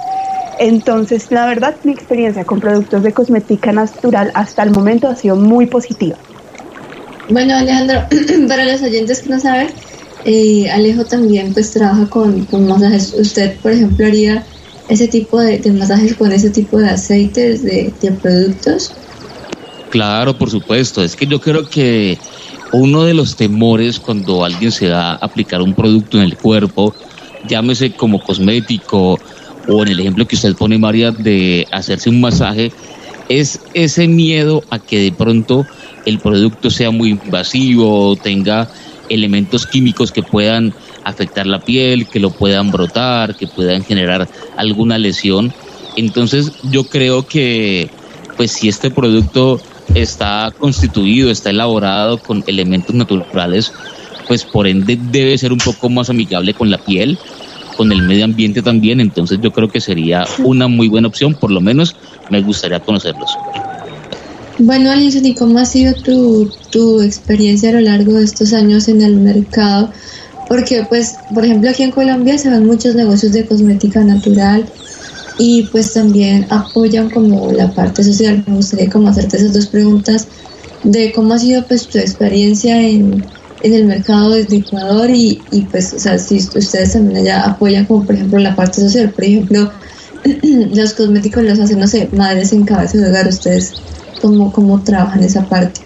Entonces, 0.59 1.31
la 1.31 1.47
verdad, 1.47 1.77
mi 1.85 1.93
experiencia 1.93 2.45
con 2.45 2.61
productos 2.61 3.03
de 3.03 3.13
cosmética 3.13 3.73
natural 3.73 4.31
hasta 4.35 4.63
el 4.63 4.71
momento 4.71 5.09
ha 5.09 5.17
sido 5.17 5.37
muy 5.37 5.67
positiva. 5.67 6.17
Bueno, 7.29 7.57
Alejandro, 7.57 8.05
para 8.49 8.65
los 8.65 8.83
oyentes 8.83 9.23
que 9.23 9.31
no 9.31 9.41
saben, 9.41 9.69
eh, 10.25 10.71
Alejo 10.71 11.05
también 11.05 11.53
pues 11.53 11.73
trabaja 11.73 12.09
con, 12.09 12.47
masajes. 12.67 13.15
¿Usted, 13.15 13.57
por 13.61 13.73
ejemplo, 13.73 14.07
haría 14.07 14.45
ese 14.89 15.09
tipo 15.09 15.41
de, 15.41 15.61
masajes 15.73 16.15
con 16.15 16.33
ese 16.33 16.51
tipo 16.51 16.79
de 16.79 16.91
aceites, 16.91 17.63
de, 17.63 17.93
de 18.01 18.13
productos? 18.13 18.93
Claro, 19.91 20.37
por 20.37 20.51
supuesto. 20.51 21.03
Es 21.03 21.17
que 21.17 21.27
yo 21.27 21.41
creo 21.41 21.69
que 21.69 22.19
uno 22.73 23.05
de 23.05 23.15
los 23.15 23.37
temores 23.37 23.99
cuando 23.99 24.45
alguien 24.45 24.73
se 24.73 24.91
va 24.91 25.13
a 25.13 25.15
aplicar 25.17 25.63
un 25.63 25.75
producto 25.75 26.19
en 26.19 26.25
el 26.25 26.37
cuerpo, 26.37 26.95
llámese 27.49 27.93
como 27.93 28.23
cosmético 28.23 29.19
o 29.69 29.83
en 29.83 29.89
el 29.89 30.01
ejemplo 30.01 30.27
que 30.27 30.37
usted 30.37 30.55
pone, 30.55 30.79
María, 30.79 31.13
de 31.13 31.67
hacerse 31.71 32.11
un 32.11 32.21
masaje, 32.21 32.73
es 33.29 33.61
ese 33.75 34.07
miedo 34.07 34.63
a 34.71 34.79
que 34.79 35.01
de 35.01 35.13
pronto 35.13 35.67
el 36.05 36.19
producto 36.21 36.71
sea 36.71 36.91
muy 36.91 37.11
invasivo, 37.11 38.17
tenga 38.17 38.71
elementos 39.09 39.67
químicos 39.67 40.13
que 40.13 40.23
puedan 40.23 40.73
afectar 41.07 41.47
la 41.47 41.61
piel, 41.61 42.07
que 42.09 42.21
lo 42.21 42.31
puedan 42.31 42.71
brotar, 42.71 43.37
que 43.37 43.47
puedan 43.47 43.85
generar 43.85 44.29
alguna 44.57 44.99
lesión. 44.99 45.53
Entonces 45.97 46.53
yo 46.65 46.85
creo 46.85 47.27
que 47.27 47.89
pues 48.37 48.51
si 48.51 48.69
este 48.69 48.91
producto 48.91 49.61
está 49.95 50.53
constituido, 50.59 51.31
está 51.31 51.51
elaborado 51.51 52.19
con 52.19 52.45
elementos 52.47 52.95
naturales, 52.95 53.73
pues 54.27 54.45
por 54.45 54.67
ende 54.67 54.99
debe 55.11 55.39
ser 55.39 55.53
un 55.53 55.59
poco 55.59 55.89
más 55.89 56.11
amigable 56.11 56.53
con 56.53 56.71
la 56.71 56.79
piel, 56.79 57.19
con 57.77 57.93
el 57.93 58.03
medio 58.03 58.25
ambiente 58.25 58.61
también, 58.61 59.01
entonces 59.01 59.39
yo 59.41 59.53
creo 59.53 59.71
que 59.71 59.81
sería 59.81 60.27
una 60.39 60.67
muy 60.67 60.89
buena 60.89 61.09
opción, 61.09 61.35
por 61.35 61.51
lo 61.51 61.61
menos 61.61 61.95
me 62.31 62.43
gustaría 62.43 62.81
conocerlos. 62.81 63.31
Bueno, 64.59 64.91
Alison, 64.91 65.25
¿y 65.25 65.35
cómo 65.35 65.59
ha 65.59 65.67
sido 65.67 65.95
tu, 65.95 66.51
tu 66.71 67.01
experiencia 67.03 67.69
a 67.69 67.73
lo 67.73 67.81
largo 67.81 68.15
de 68.15 68.25
estos 68.25 68.55
años 68.55 68.89
en 68.89 69.03
el 69.03 69.17
mercado? 69.17 69.91
Porque, 70.49 70.85
pues, 70.89 71.17
por 71.35 71.45
ejemplo, 71.45 71.71
aquí 71.71 71.83
en 71.83 71.91
Colombia 71.91 72.39
se 72.39 72.51
ven 72.51 72.67
muchos 72.67 72.95
negocios 72.95 73.33
de 73.33 73.47
cosmética 73.47 74.03
natural 74.05 74.67
y 75.39 75.65
pues 75.65 75.93
también 75.93 76.47
apoyan 76.51 77.11
como 77.11 77.51
la 77.53 77.73
parte 77.73 78.05
social. 78.05 78.45
Me 78.47 78.57
gustaría 78.57 78.89
como 78.89 79.09
hacerte 79.09 79.37
esas 79.37 79.53
dos 79.53 79.67
preguntas 79.67 80.29
de 80.85 81.13
cómo 81.13 81.35
ha 81.35 81.39
sido 81.39 81.67
pues 81.67 81.89
tu 81.89 81.99
experiencia 81.99 82.81
en, 82.81 83.25
en 83.63 83.75
el 83.75 83.87
mercado 83.87 84.31
desde 84.31 84.59
Ecuador 84.59 85.11
y, 85.11 85.43
y 85.51 85.63
pues, 85.63 85.93
o 85.93 85.99
sea, 85.99 86.19
si 86.19 86.37
ustedes 86.37 86.93
también 86.93 87.19
allá 87.19 87.45
apoyan 87.45 87.87
como 87.87 88.05
por 88.05 88.15
ejemplo 88.15 88.39
la 88.39 88.55
parte 88.55 88.81
social, 88.81 89.11
por 89.11 89.25
ejemplo, 89.25 89.71
los 90.75 90.95
cosméticos 90.95 91.43
los 91.43 91.59
hacen, 91.59 91.81
no 91.81 91.89
sé, 91.89 92.09
madres 92.13 92.53
en 92.53 92.65
cabeza 92.65 92.99
de 92.99 93.09
hogar, 93.09 93.27
ustedes 93.29 93.75
cómo, 94.21 94.53
cómo 94.53 94.83
trabajan 94.83 95.23
esa 95.23 95.49
parte. 95.49 95.86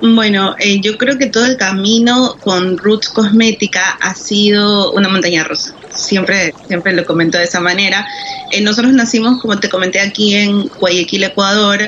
Bueno, 0.00 0.54
eh, 0.58 0.80
yo 0.82 0.98
creo 0.98 1.16
que 1.16 1.26
todo 1.26 1.46
el 1.46 1.56
camino 1.56 2.36
con 2.42 2.76
Roots 2.76 3.08
Cosmética 3.08 3.96
ha 4.00 4.14
sido 4.14 4.92
una 4.92 5.08
montaña 5.08 5.44
rusa. 5.44 5.72
Siempre, 5.88 6.52
siempre 6.66 6.92
lo 6.92 7.06
comento 7.06 7.38
de 7.38 7.44
esa 7.44 7.60
manera. 7.60 8.06
Eh, 8.52 8.60
nosotros 8.60 8.92
nacimos, 8.92 9.40
como 9.40 9.58
te 9.58 9.70
comenté, 9.70 10.00
aquí 10.00 10.34
en 10.34 10.68
Guayaquil, 10.78 11.24
Ecuador. 11.24 11.80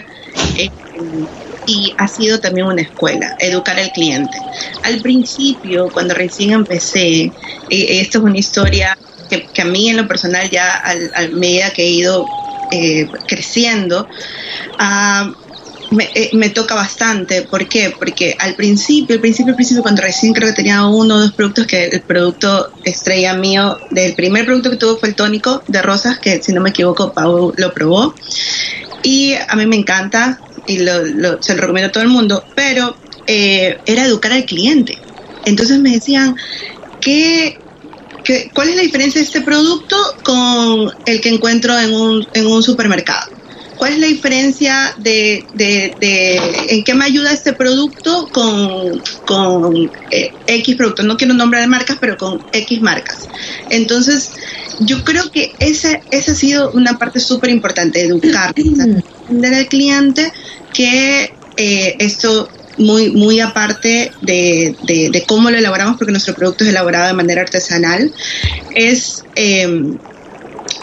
Eh, 0.57 0.71
y 1.67 1.95
ha 1.99 2.09
sido 2.09 2.41
también 2.41 2.67
una 2.67 2.81
escuela, 2.81 3.37
educar 3.41 3.79
al 3.79 3.93
cliente. 3.93 4.38
Al 4.85 5.03
principio, 5.03 5.91
cuando 5.93 6.15
recién 6.15 6.53
empecé, 6.53 7.31
esto 7.69 8.19
es 8.19 8.25
una 8.25 8.38
historia 8.38 8.97
que, 9.29 9.61
a 9.61 9.67
mí 9.67 9.91
en 9.91 9.99
lo 9.99 10.09
personal 10.09 10.49
ya 10.49 10.83
a 11.15 11.29
medida 11.35 11.71
que 11.75 11.83
he 11.83 11.91
ido 11.91 12.25
creciendo, 13.27 14.09
uh, 14.81 15.35
eh, 16.14 16.30
me, 16.35 16.50
toca 16.50 16.75
bastante. 16.75 17.42
¿Por 17.42 17.66
qué? 17.68 17.95
Porque 17.97 18.37
al 18.38 18.54
principio, 18.54 19.14
al 19.16 19.21
principio, 19.21 19.52
al 19.52 19.57
principio, 19.57 19.83
cuando 19.83 20.02
recién 20.02 20.33
creo 20.33 20.49
que 20.49 20.54
tenía 20.54 20.87
uno 20.87 21.14
o 21.14 21.18
dos 21.21 21.33
productos, 21.33 21.66
que 21.66 21.87
el 21.87 22.02
producto 22.02 22.73
estrella 22.85 23.35
mío, 23.35 23.78
del 23.90 24.14
primer 24.14 24.45
producto 24.45 24.71
que 24.71 24.76
tuvo 24.76 24.99
fue 24.99 25.11
el 25.11 25.14
tónico 25.14 25.62
de 25.66 25.80
rosas, 25.80 26.18
que 26.18 26.42
si 26.42 26.52
no 26.52 26.61
me 26.61 26.71
equivoco, 26.71 27.12
Pau 27.12 27.54
lo 27.57 27.73
probó. 27.73 28.14
Y 29.02 29.35
a 29.35 29.54
mí 29.57 29.66
me 29.66 29.76
encanta 29.76 30.40
y 30.66 30.78
lo, 30.78 31.42
se 31.42 31.54
lo 31.54 31.61
recomiendo 31.61 31.88
a 31.88 31.92
todo 31.92 32.02
el 32.02 32.11
mundo, 32.11 32.45
pero 32.54 32.97
eh, 33.26 33.78
era 33.87 34.04
educar 34.04 34.33
al 34.33 34.45
cliente. 34.45 34.99
Entonces 35.47 35.78
me 35.78 35.92
decían, 35.92 36.37
¿qué, 37.00 37.59
qué, 38.25 38.50
cuál 38.52 38.68
es 38.68 38.76
la 38.76 38.83
diferencia 38.83 39.21
de 39.21 39.26
este 39.26 39.40
producto 39.40 39.97
con 40.23 40.90
el 41.07 41.21
que 41.23 41.30
encuentro 41.30 41.78
en 41.78 41.95
un, 41.95 42.26
en 42.35 42.47
un 42.47 42.62
supermercado? 42.62 43.38
¿Cuál 43.78 43.92
es 43.92 43.99
la 44.00 44.06
diferencia 44.08 44.94
de, 44.99 45.47
en 46.68 46.82
qué 46.82 46.94
me 46.94 47.04
ayuda 47.04 47.32
este 47.32 47.52
producto 47.52 48.28
con, 48.32 49.00
con 49.25 49.90
eh, 50.11 50.32
X 50.49 50.76
productos? 50.76 51.06
No 51.06 51.16
quiero 51.16 51.32
nombrar 51.35 51.62
de 51.62 51.68
marcas, 51.68 51.97
pero 52.00 52.16
con 52.16 52.44
X 52.52 52.80
marcas. 52.82 53.28
Entonces, 53.70 54.32
yo 54.80 55.04
creo 55.04 55.30
que 55.30 55.54
esa, 55.61 56.00
esa 56.11 56.32
ha 56.32 56.35
sido 56.35 56.73
una 56.73 56.99
parte 56.99 57.20
súper 57.20 57.50
importante, 57.50 58.02
educar, 58.02 58.52
entender 58.56 59.54
al 59.54 59.68
cliente 59.68 60.32
que 60.75 61.32
eh, 61.56 61.97
esto 62.00 62.49
muy, 62.78 63.11
muy 63.11 63.38
aparte 63.38 64.11
de, 64.23 64.76
de, 64.87 65.25
cómo 65.26 65.50
lo 65.50 65.56
elaboramos, 65.56 65.99
porque 65.99 66.12
nuestro 66.12 66.35
producto 66.35 66.64
es 66.64 66.70
elaborado 66.70 67.06
de 67.06 67.14
manera 67.14 67.42
artesanal, 67.42 68.12
es 68.75 69.25
eh, 69.37 69.68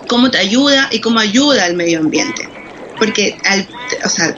cómo 0.07 0.31
te 0.31 0.37
ayuda 0.37 0.89
y 0.91 0.99
cómo 0.99 1.19
ayuda 1.19 1.65
al 1.65 1.75
medio 1.75 1.99
ambiente 1.99 2.54
porque 2.97 3.37
al, 3.43 3.67
o 4.03 4.09
sea, 4.09 4.35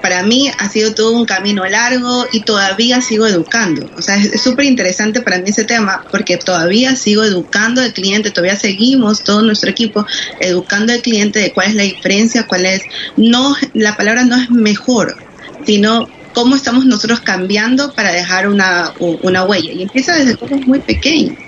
para 0.00 0.22
mí 0.22 0.50
ha 0.58 0.68
sido 0.68 0.94
todo 0.94 1.12
un 1.12 1.26
camino 1.26 1.64
largo 1.64 2.26
y 2.32 2.40
todavía 2.40 3.00
sigo 3.00 3.26
educando. 3.26 3.90
O 3.96 4.02
sea, 4.02 4.16
es 4.16 4.40
súper 4.40 4.66
interesante 4.66 5.20
para 5.20 5.38
mí 5.38 5.50
ese 5.50 5.64
tema 5.64 6.04
porque 6.10 6.36
todavía 6.36 6.96
sigo 6.96 7.24
educando 7.24 7.80
al 7.80 7.92
cliente, 7.92 8.30
todavía 8.30 8.56
seguimos 8.56 9.22
todo 9.22 9.42
nuestro 9.42 9.70
equipo 9.70 10.06
educando 10.40 10.92
al 10.92 11.02
cliente 11.02 11.38
de 11.38 11.52
cuál 11.52 11.68
es 11.68 11.74
la 11.74 11.82
diferencia, 11.84 12.46
cuál 12.46 12.66
es, 12.66 12.82
no, 13.16 13.56
la 13.72 13.96
palabra 13.96 14.24
no 14.24 14.36
es 14.36 14.50
mejor, 14.50 15.16
sino 15.64 16.08
cómo 16.32 16.56
estamos 16.56 16.84
nosotros 16.84 17.20
cambiando 17.20 17.94
para 17.94 18.12
dejar 18.12 18.48
una, 18.48 18.92
una 18.98 19.44
huella. 19.44 19.72
Y 19.72 19.82
empieza 19.82 20.14
desde 20.16 20.36
cosas 20.36 20.66
muy 20.66 20.80
pequeñas, 20.80 21.38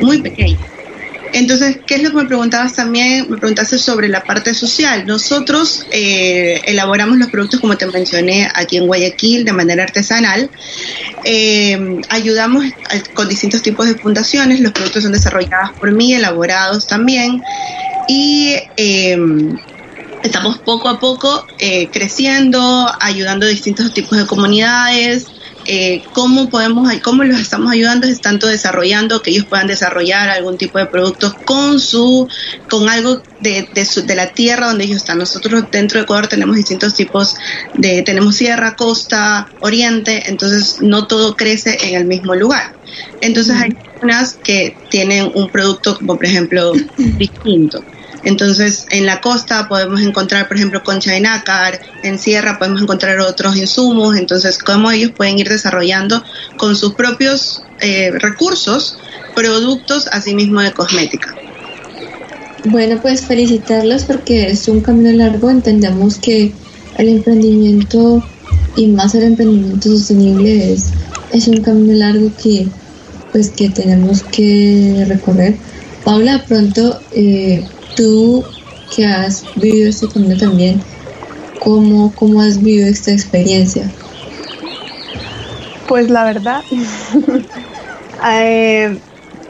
muy 0.00 0.22
pequeñas. 0.22 0.75
Entonces, 1.36 1.80
¿qué 1.86 1.96
es 1.96 2.02
lo 2.02 2.08
que 2.12 2.16
me 2.16 2.24
preguntabas 2.24 2.76
también? 2.76 3.26
Me 3.28 3.36
preguntaste 3.36 3.78
sobre 3.78 4.08
la 4.08 4.24
parte 4.24 4.54
social. 4.54 5.04
Nosotros 5.04 5.84
eh, 5.90 6.62
elaboramos 6.64 7.18
los 7.18 7.28
productos, 7.28 7.60
como 7.60 7.76
te 7.76 7.84
mencioné, 7.84 8.48
aquí 8.54 8.78
en 8.78 8.86
Guayaquil 8.86 9.44
de 9.44 9.52
manera 9.52 9.82
artesanal. 9.82 10.50
Eh, 11.24 11.78
ayudamos 12.08 12.64
con 13.12 13.28
distintos 13.28 13.60
tipos 13.60 13.86
de 13.86 13.96
fundaciones. 13.96 14.60
Los 14.60 14.72
productos 14.72 15.02
son 15.02 15.12
desarrollados 15.12 15.72
por 15.78 15.92
mí, 15.92 16.14
elaborados 16.14 16.86
también. 16.86 17.42
Y 18.08 18.56
eh, 18.78 19.18
estamos 20.22 20.60
poco 20.60 20.88
a 20.88 20.98
poco 20.98 21.44
creciendo, 21.92 22.90
ayudando 22.98 23.44
a 23.44 23.50
distintos 23.50 23.92
tipos 23.92 24.16
de 24.16 24.26
comunidades. 24.26 25.35
Eh, 25.68 26.02
cómo 26.12 26.48
podemos, 26.48 26.92
cómo 27.02 27.24
los 27.24 27.40
estamos 27.40 27.72
ayudando 27.72 28.06
es 28.06 28.20
tanto 28.20 28.46
desarrollando 28.46 29.20
que 29.20 29.30
ellos 29.30 29.46
puedan 29.46 29.66
desarrollar 29.66 30.28
algún 30.28 30.58
tipo 30.58 30.78
de 30.78 30.86
productos 30.86 31.34
con 31.44 31.80
su, 31.80 32.28
con 32.68 32.88
algo 32.88 33.20
de, 33.40 33.68
de, 33.72 34.14
la 34.14 34.32
tierra 34.32 34.68
donde 34.68 34.84
ellos 34.84 34.98
están. 34.98 35.18
Nosotros 35.18 35.64
dentro 35.72 35.98
de 35.98 36.04
Ecuador 36.04 36.28
tenemos 36.28 36.56
distintos 36.56 36.94
tipos 36.94 37.34
de, 37.74 38.02
tenemos 38.02 38.36
sierra, 38.36 38.76
costa, 38.76 39.48
oriente, 39.58 40.22
entonces 40.26 40.80
no 40.80 41.06
todo 41.08 41.34
crece 41.34 41.76
en 41.82 41.96
el 41.96 42.04
mismo 42.06 42.34
lugar. 42.36 42.76
Entonces 43.20 43.56
hay 43.56 43.76
unas 44.00 44.34
que 44.34 44.76
tienen 44.88 45.32
un 45.34 45.50
producto 45.50 45.96
como 45.98 46.16
por 46.16 46.26
ejemplo 46.26 46.72
distinto. 46.96 47.82
Entonces, 48.26 48.86
en 48.90 49.06
la 49.06 49.20
costa 49.20 49.68
podemos 49.68 50.00
encontrar, 50.00 50.48
por 50.48 50.56
ejemplo, 50.56 50.82
concha 50.82 51.12
de 51.12 51.20
nácar, 51.20 51.78
en 52.02 52.18
sierra 52.18 52.58
podemos 52.58 52.82
encontrar 52.82 53.20
otros 53.20 53.56
insumos, 53.56 54.16
entonces, 54.16 54.58
cómo 54.58 54.90
ellos 54.90 55.12
pueden 55.12 55.38
ir 55.38 55.48
desarrollando 55.48 56.24
con 56.56 56.74
sus 56.74 56.94
propios 56.94 57.62
eh, 57.80 58.10
recursos 58.10 58.98
productos, 59.36 60.08
asimismo 60.10 60.60
de 60.60 60.72
cosmética. 60.72 61.36
Bueno, 62.64 62.98
pues 63.00 63.20
felicitarlos 63.20 64.02
porque 64.02 64.50
es 64.50 64.66
un 64.66 64.80
camino 64.80 65.12
largo. 65.12 65.48
Entendemos 65.48 66.18
que 66.18 66.52
el 66.98 67.08
emprendimiento 67.08 68.26
y 68.74 68.88
más 68.88 69.14
el 69.14 69.22
emprendimiento 69.22 69.88
sostenible 69.88 70.72
es, 70.72 70.86
es 71.32 71.46
un 71.46 71.62
camino 71.62 71.92
largo 71.92 72.32
que 72.42 72.66
pues 73.30 73.50
que 73.50 73.68
tenemos 73.68 74.24
que 74.24 75.04
recorrer. 75.06 75.54
Paula, 76.04 76.44
pronto 76.48 77.00
eh, 77.12 77.64
tú 77.96 78.44
que 78.94 79.04
has 79.04 79.44
vivido 79.56 79.88
este 79.88 80.08
camino 80.08 80.36
también, 80.36 80.80
¿cómo, 81.58 82.12
cómo 82.14 82.40
has 82.40 82.62
vivido 82.62 82.86
esta 82.88 83.10
experiencia? 83.10 83.90
Pues 85.88 86.10
la 86.10 86.24
verdad, 86.24 86.62
Eh, 88.24 88.98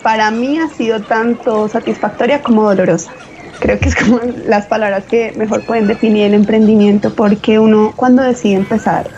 para 0.02 0.30
mí 0.30 0.58
ha 0.58 0.68
sido 0.68 1.00
tanto 1.02 1.68
satisfactoria 1.68 2.42
como 2.42 2.62
dolorosa. 2.62 3.12
Creo 3.60 3.78
que 3.78 3.88
es 3.88 3.96
como 3.96 4.20
las 4.46 4.66
palabras 4.66 5.04
que 5.04 5.32
mejor 5.36 5.64
pueden 5.64 5.86
definir 5.86 6.24
el 6.26 6.34
emprendimiento 6.34 7.14
porque 7.14 7.58
uno 7.58 7.92
cuando 7.96 8.22
decide 8.22 8.54
empezar, 8.54 9.08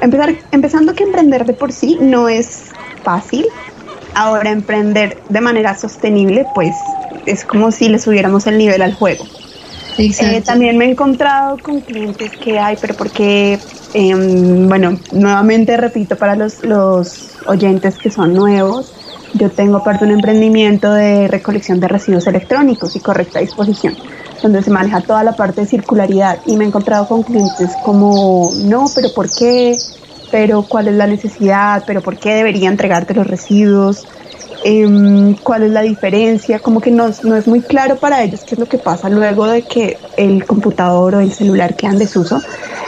empezar 0.00 0.34
empezando 0.52 0.94
que 0.94 1.04
emprender 1.04 1.44
de 1.44 1.54
por 1.54 1.72
sí 1.72 1.98
no 2.00 2.28
es 2.28 2.70
fácil. 3.02 3.46
Ahora 4.14 4.50
emprender 4.50 5.18
de 5.28 5.40
manera 5.40 5.76
sostenible 5.76 6.46
pues 6.54 6.74
es 7.28 7.44
como 7.44 7.70
si 7.70 7.88
le 7.88 7.98
subiéramos 7.98 8.46
el 8.46 8.58
nivel 8.58 8.82
al 8.82 8.94
juego. 8.94 9.26
Eh, 9.98 10.42
también 10.44 10.78
me 10.78 10.84
he 10.84 10.90
encontrado 10.90 11.58
con 11.58 11.80
clientes 11.80 12.30
que 12.36 12.58
hay, 12.58 12.76
pero 12.80 12.94
porque, 12.94 13.58
em, 13.94 14.68
bueno, 14.68 14.98
nuevamente 15.12 15.76
repito 15.76 16.16
para 16.16 16.36
los, 16.36 16.64
los 16.64 17.30
oyentes 17.46 17.98
que 17.98 18.10
son 18.10 18.32
nuevos, 18.32 18.86
yo 19.34 19.50
tengo 19.50 19.82
parte 19.82 20.04
de 20.04 20.12
un 20.12 20.18
emprendimiento 20.18 20.92
de 20.92 21.26
recolección 21.26 21.80
de 21.80 21.88
residuos 21.88 22.26
electrónicos 22.28 22.94
y 22.94 23.00
correcta 23.00 23.40
disposición, 23.40 23.96
donde 24.40 24.62
se 24.62 24.70
maneja 24.70 25.00
toda 25.00 25.24
la 25.24 25.36
parte 25.36 25.62
de 25.62 25.66
circularidad 25.66 26.38
y 26.46 26.56
me 26.56 26.64
he 26.64 26.68
encontrado 26.68 27.08
con 27.08 27.24
clientes 27.24 27.70
como, 27.84 28.52
no, 28.56 28.92
pero 28.94 29.12
¿por 29.12 29.30
qué? 29.30 29.80
Pero 30.30 30.62
¿cuál 30.62 30.88
es 30.88 30.94
la 30.94 31.06
necesidad? 31.06 31.84
¿Pero 31.86 32.02
por 32.02 32.18
qué 32.18 32.34
debería 32.34 32.68
entregarte 32.68 33.14
los 33.14 33.26
residuos? 33.26 34.06
Eh, 34.64 35.36
cuál 35.42 35.62
es 35.62 35.70
la 35.70 35.82
diferencia, 35.82 36.58
como 36.58 36.80
que 36.80 36.90
no, 36.90 37.10
no, 37.22 37.36
es 37.36 37.46
muy 37.46 37.60
claro 37.60 37.96
para 37.96 38.22
ellos 38.22 38.40
qué 38.44 38.54
es 38.54 38.58
lo 38.58 38.66
que 38.66 38.78
pasa 38.78 39.08
luego 39.08 39.46
de 39.46 39.62
que 39.62 39.98
el 40.16 40.44
computador 40.46 41.16
o 41.16 41.20
el 41.20 41.32
celular 41.32 41.76
quedan 41.76 41.94
en 41.94 41.98
desuso. 42.00 42.40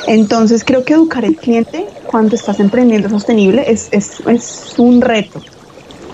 Entonces 0.06 0.64
creo 0.64 0.84
que 0.84 0.94
educar 0.94 1.24
al 1.24 1.36
cliente 1.36 1.86
cuando 2.06 2.34
estás 2.34 2.58
emprendiendo 2.60 3.08
sostenible 3.08 3.64
es, 3.70 3.88
es, 3.92 4.20
es 4.26 4.74
un 4.78 5.00
reto, 5.00 5.40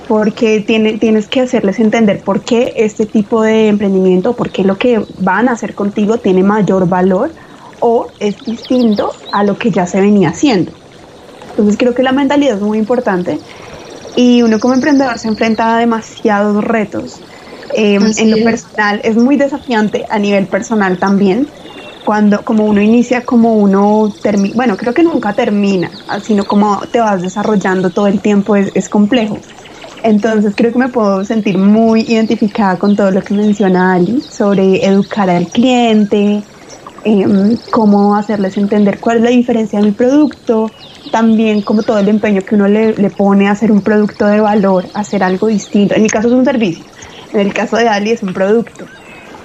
porque 0.09 0.61
tiene, 0.61 0.99
tienes 0.99 1.27
que 1.27 1.41
hacerles 1.41 1.79
entender 1.79 2.21
por 2.21 2.43
qué 2.43 2.75
este 2.77 3.07
tipo 3.07 3.43
de 3.43 3.69
emprendimiento, 3.69 4.35
por 4.35 4.51
qué 4.51 4.63
lo 4.63 4.77
que 4.77 5.03
van 5.21 5.49
a 5.49 5.53
hacer 5.53 5.75
contigo 5.75 6.19
tiene 6.19 6.43
mayor 6.43 6.89
valor 6.89 7.31
o 7.81 8.09
es 8.19 8.37
distinto 8.45 9.13
a 9.33 9.45
lo 9.45 9.59
que 9.59 9.71
ya 9.71 9.87
se 9.87 10.01
venía 10.01 10.31
haciendo. 10.31 10.73
Entonces 11.51 11.77
creo 11.79 11.95
que 11.95 12.03
la 12.03 12.13
mentalidad 12.13 12.57
es 12.57 12.63
muy 12.63 12.79
importante 12.79 13.39
y 14.17 14.43
uno 14.43 14.59
como 14.59 14.75
emprendedor 14.75 15.19
se 15.19 15.29
enfrenta 15.29 15.77
a 15.77 15.79
demasiados 15.79 16.65
retos. 16.65 17.21
Eh, 17.75 17.99
en 18.17 18.31
lo 18.31 18.45
personal 18.45 19.01
es 19.05 19.17
muy 19.17 19.37
desafiante 19.37 20.07
a 20.09 20.19
nivel 20.19 20.47
personal 20.47 20.99
también. 20.99 21.47
Cuando 22.05 22.43
como 22.43 22.65
uno 22.65 22.81
inicia, 22.81 23.25
como 23.25 23.55
uno 23.55 24.13
termina, 24.23 24.55
bueno, 24.55 24.77
creo 24.77 24.95
que 24.95 25.03
nunca 25.03 25.33
termina, 25.33 25.91
sino 26.23 26.45
como 26.45 26.81
te 26.93 27.01
vas 27.01 27.21
desarrollando 27.21 27.91
todo 27.91 28.07
el 28.07 28.21
tiempo 28.21 28.57
es, 28.57 28.71
es 28.75 28.89
complejo. 28.89 29.39
Entonces 30.03 30.55
creo 30.57 30.73
que 30.73 30.79
me 30.79 30.89
puedo 30.89 31.25
sentir 31.25 31.59
muy 31.59 32.03
identificada 32.03 32.79
con 32.79 32.95
todo 32.95 33.11
lo 33.11 33.23
que 33.23 33.35
menciona 33.35 33.95
Ali 33.95 34.21
sobre 34.21 34.87
educar 34.87 35.29
al 35.29 35.49
cliente, 35.49 36.45
eh, 37.05 37.57
cómo 37.71 38.15
hacerles 38.15 38.57
entender 38.57 39.01
cuál 39.01 39.19
es 39.19 39.23
la 39.25 39.31
diferencia 39.31 39.81
de 39.81 39.87
mi 39.87 39.93
producto, 39.93 40.71
también 41.11 41.63
como 41.63 41.83
todo 41.83 41.99
el 41.99 42.09
empeño 42.09 42.43
que 42.43 42.55
uno 42.55 42.69
le, 42.69 42.95
le, 42.95 43.11
pone 43.11 43.49
a 43.49 43.53
hacer 43.53 43.73
un 43.73 43.81
producto 43.81 44.27
de 44.27 44.41
valor, 44.41 44.87
a 44.95 45.01
hacer 45.01 45.23
algo 45.23 45.47
distinto. 45.49 45.95
En 45.95 46.03
mi 46.03 46.09
caso 46.09 46.29
es 46.29 46.35
un 46.35 46.45
servicio, 46.45 46.85
en 47.33 47.41
el 47.41 47.53
caso 47.53 47.77
de 47.77 47.89
Ali 47.89 48.11
es 48.11 48.23
un 48.23 48.33
producto. 48.33 48.87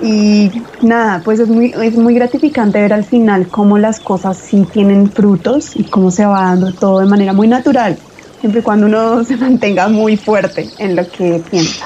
Y 0.04 0.50
nada, 0.82 1.22
pues 1.24 1.40
es 1.40 1.48
muy, 1.48 1.74
es 1.82 1.96
muy 1.96 2.16
gratificante 2.16 2.82
ver 2.82 2.92
al 2.92 3.04
final 3.04 3.48
cómo 3.48 3.78
las 3.78 4.00
cosas 4.00 4.38
sí 4.38 4.66
tienen 4.72 5.12
frutos 5.12 5.76
y 5.76 5.84
cómo 5.84 6.10
se 6.10 6.26
va 6.26 6.42
dando 6.42 6.74
todo 6.74 7.00
de 7.00 7.06
manera 7.06 7.34
muy 7.34 7.48
natural, 7.48 7.98
siempre 8.40 8.62
y 8.62 8.64
cuando 8.64 8.88
uno 8.88 9.24
se 9.26 9.38
mantenga 9.38 9.88
muy 9.90 10.18
fuerte 10.18 10.68
en 10.80 10.96
lo 10.96 11.08
que 11.08 11.42
piensa. 11.52 11.86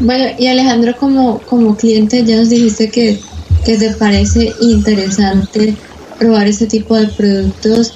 Bueno, 0.00 0.26
y 0.38 0.46
Alejandro, 0.46 0.94
como, 0.96 1.38
como 1.40 1.76
cliente, 1.76 2.24
ya 2.24 2.36
nos 2.36 2.50
dijiste 2.50 2.88
que, 2.88 3.18
que 3.64 3.76
te 3.76 3.90
parece 3.94 4.52
interesante 4.60 5.74
probar 6.18 6.46
ese 6.46 6.66
tipo 6.66 6.96
de 6.96 7.08
productos 7.08 7.94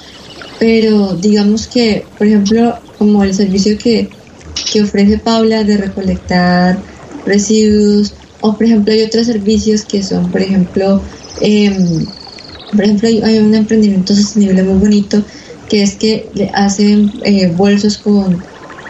pero 0.59 1.15
digamos 1.15 1.67
que, 1.67 2.05
por 2.17 2.27
ejemplo, 2.27 2.79
como 2.99 3.23
el 3.25 3.35
servicio 3.35 3.77
que, 3.79 4.09
que 4.73 4.83
ofrece 4.83 5.19
Paula 5.19 5.65
de 5.65 5.77
recolectar 5.77 6.79
residuos, 7.25 8.15
o 8.41 8.55
por 8.55 8.65
ejemplo 8.65 8.93
hay 8.93 9.03
otros 9.03 9.27
servicios 9.27 9.85
que 9.85 10.03
son, 10.03 10.31
por 10.31 10.41
ejemplo, 10.41 11.03
em, 11.41 12.07
por 12.73 12.85
ejemplo 12.85 13.09
hay 13.09 13.39
un 13.39 13.55
emprendimiento 13.55 14.15
sostenible 14.15 14.63
muy 14.63 14.79
bonito 14.79 15.23
que 15.69 15.83
es 15.83 15.95
que 15.97 16.29
le 16.35 16.51
hacen 16.55 17.13
eh, 17.25 17.53
bolsos 17.57 17.99
con, 17.99 18.43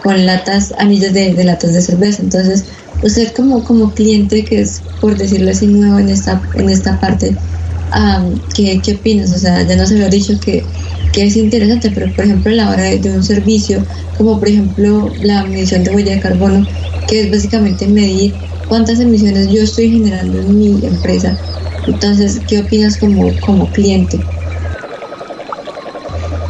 con 0.02 0.26
latas, 0.26 0.74
anillos 0.78 1.12
de, 1.12 1.34
de, 1.34 1.44
latas 1.44 1.72
de 1.72 1.82
cerveza. 1.82 2.22
Entonces, 2.22 2.64
usted 3.02 3.32
como, 3.34 3.64
como 3.64 3.94
cliente 3.94 4.44
que 4.44 4.60
es, 4.60 4.82
por 5.00 5.16
decirlo 5.16 5.50
así, 5.50 5.66
nuevo 5.66 5.98
en 5.98 6.10
esta, 6.10 6.42
en 6.54 6.68
esta 6.68 7.00
parte, 7.00 7.36
um, 7.94 8.38
¿qué, 8.54 8.80
¿qué 8.84 8.94
opinas? 8.94 9.32
O 9.34 9.38
sea, 9.38 9.66
ya 9.66 9.76
nos 9.76 9.90
había 9.90 10.08
dicho 10.08 10.38
que 10.40 10.64
que 11.16 11.24
es 11.24 11.36
interesante, 11.36 11.90
pero 11.94 12.12
por 12.12 12.26
ejemplo 12.26 12.52
a 12.52 12.56
la 12.56 12.70
hora 12.70 12.82
de, 12.82 13.10
un 13.10 13.22
servicio, 13.22 13.82
como 14.18 14.38
por 14.38 14.48
ejemplo 14.48 15.10
la 15.22 15.44
medición 15.44 15.82
de 15.82 15.90
huella 15.90 16.12
de 16.12 16.20
carbono, 16.20 16.66
que 17.08 17.22
es 17.22 17.30
básicamente 17.30 17.86
medir 17.86 18.34
cuántas 18.68 19.00
emisiones 19.00 19.50
yo 19.50 19.62
estoy 19.62 19.92
generando 19.92 20.38
en 20.38 20.58
mi 20.58 20.86
empresa. 20.86 21.34
Entonces, 21.86 22.42
¿qué 22.46 22.58
opinas 22.58 22.98
como, 22.98 23.32
como 23.40 23.66
cliente? 23.72 24.18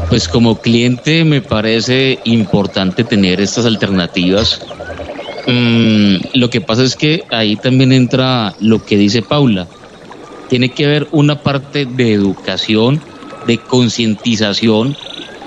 Pues 0.09 0.27
como 0.27 0.61
cliente 0.61 1.25
me 1.25 1.43
parece 1.43 2.19
importante 2.25 3.05
tener 3.05 3.41
estas 3.41 3.67
alternativas. 3.67 4.61
Mm, 5.47 6.17
lo 6.35 6.51
que 6.51 6.61
pasa 6.61 6.83
es 6.83 6.97
que 6.97 7.23
ahí 7.31 7.55
también 7.55 7.93
entra 7.93 8.57
lo 8.59 8.85
que 8.85 8.97
dice 8.97 9.23
Paula. 9.23 9.69
Tiene 10.49 10.71
que 10.71 10.85
haber 10.85 11.09
una 11.11 11.43
parte 11.43 11.87
de 11.87 12.13
educación 12.13 13.01
de 13.47 13.59
concientización 13.59 14.97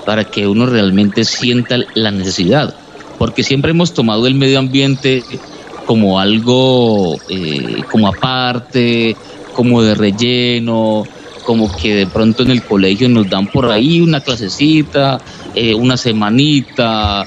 para 0.04 0.24
que 0.24 0.46
uno 0.46 0.66
realmente 0.66 1.24
sienta 1.24 1.78
la 1.94 2.10
necesidad. 2.10 2.74
Porque 3.18 3.42
siempre 3.42 3.72
hemos 3.72 3.92
tomado 3.92 4.26
el 4.26 4.34
medio 4.34 4.58
ambiente 4.58 5.22
como 5.86 6.20
algo 6.20 7.18
eh, 7.28 7.82
como 7.90 8.08
aparte, 8.08 9.16
como 9.54 9.82
de 9.82 9.94
relleno, 9.94 11.06
como 11.44 11.74
que 11.76 11.94
de 11.94 12.06
pronto 12.06 12.42
en 12.42 12.50
el 12.50 12.62
colegio 12.62 13.08
nos 13.08 13.28
dan 13.28 13.46
por 13.48 13.70
ahí 13.70 14.00
una 14.00 14.20
clasecita, 14.20 15.20
eh, 15.54 15.74
una 15.74 15.96
semanita, 15.96 17.26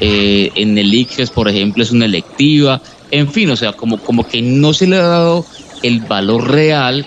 eh, 0.00 0.52
en 0.54 0.78
el 0.78 0.94
ICFES, 0.94 1.30
por 1.30 1.48
ejemplo, 1.48 1.82
es 1.82 1.90
una 1.90 2.04
electiva, 2.04 2.80
en 3.10 3.30
fin, 3.30 3.50
o 3.50 3.56
sea, 3.56 3.72
como, 3.72 3.98
como 3.98 4.26
que 4.26 4.42
no 4.42 4.72
se 4.72 4.86
le 4.86 4.96
ha 4.96 5.02
dado 5.02 5.44
el 5.84 6.00
valor 6.00 6.50
real 6.50 7.06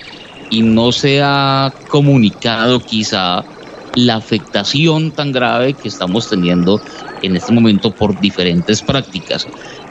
y 0.50 0.62
no 0.62 0.92
se 0.92 1.22
ha 1.22 1.74
comunicado 1.88 2.80
quizá 2.86 3.46
la 3.96 4.16
afectación 4.16 5.12
tan 5.12 5.32
grave 5.32 5.74
que 5.74 5.88
estamos 5.88 6.30
teniendo 6.30 6.82
en 7.24 7.36
este 7.36 7.52
momento 7.52 7.92
por 7.92 8.20
diferentes 8.20 8.84
prácticas. 8.84 9.48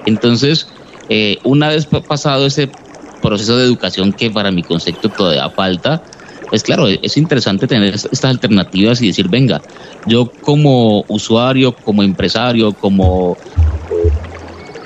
Entonces, 0.06 0.68
eh, 1.08 1.38
una 1.42 1.68
vez 1.68 1.86
pasado 1.86 2.46
ese 2.46 2.72
proceso 3.20 3.56
de 3.56 3.64
educación 3.64 4.12
que 4.12 4.30
para 4.30 4.52
mi 4.52 4.62
concepto 4.62 5.10
todavía 5.10 5.50
falta, 5.50 6.04
pues 6.48 6.62
claro, 6.62 6.86
es 6.86 7.16
interesante 7.16 7.66
tener 7.66 7.94
estas 7.94 8.24
alternativas 8.24 9.02
y 9.02 9.08
decir, 9.08 9.28
venga, 9.28 9.64
yo 10.04 10.32
como 10.40 11.04
usuario, 11.08 11.76
como 11.82 12.04
empresario, 12.04 12.72
como 12.74 13.36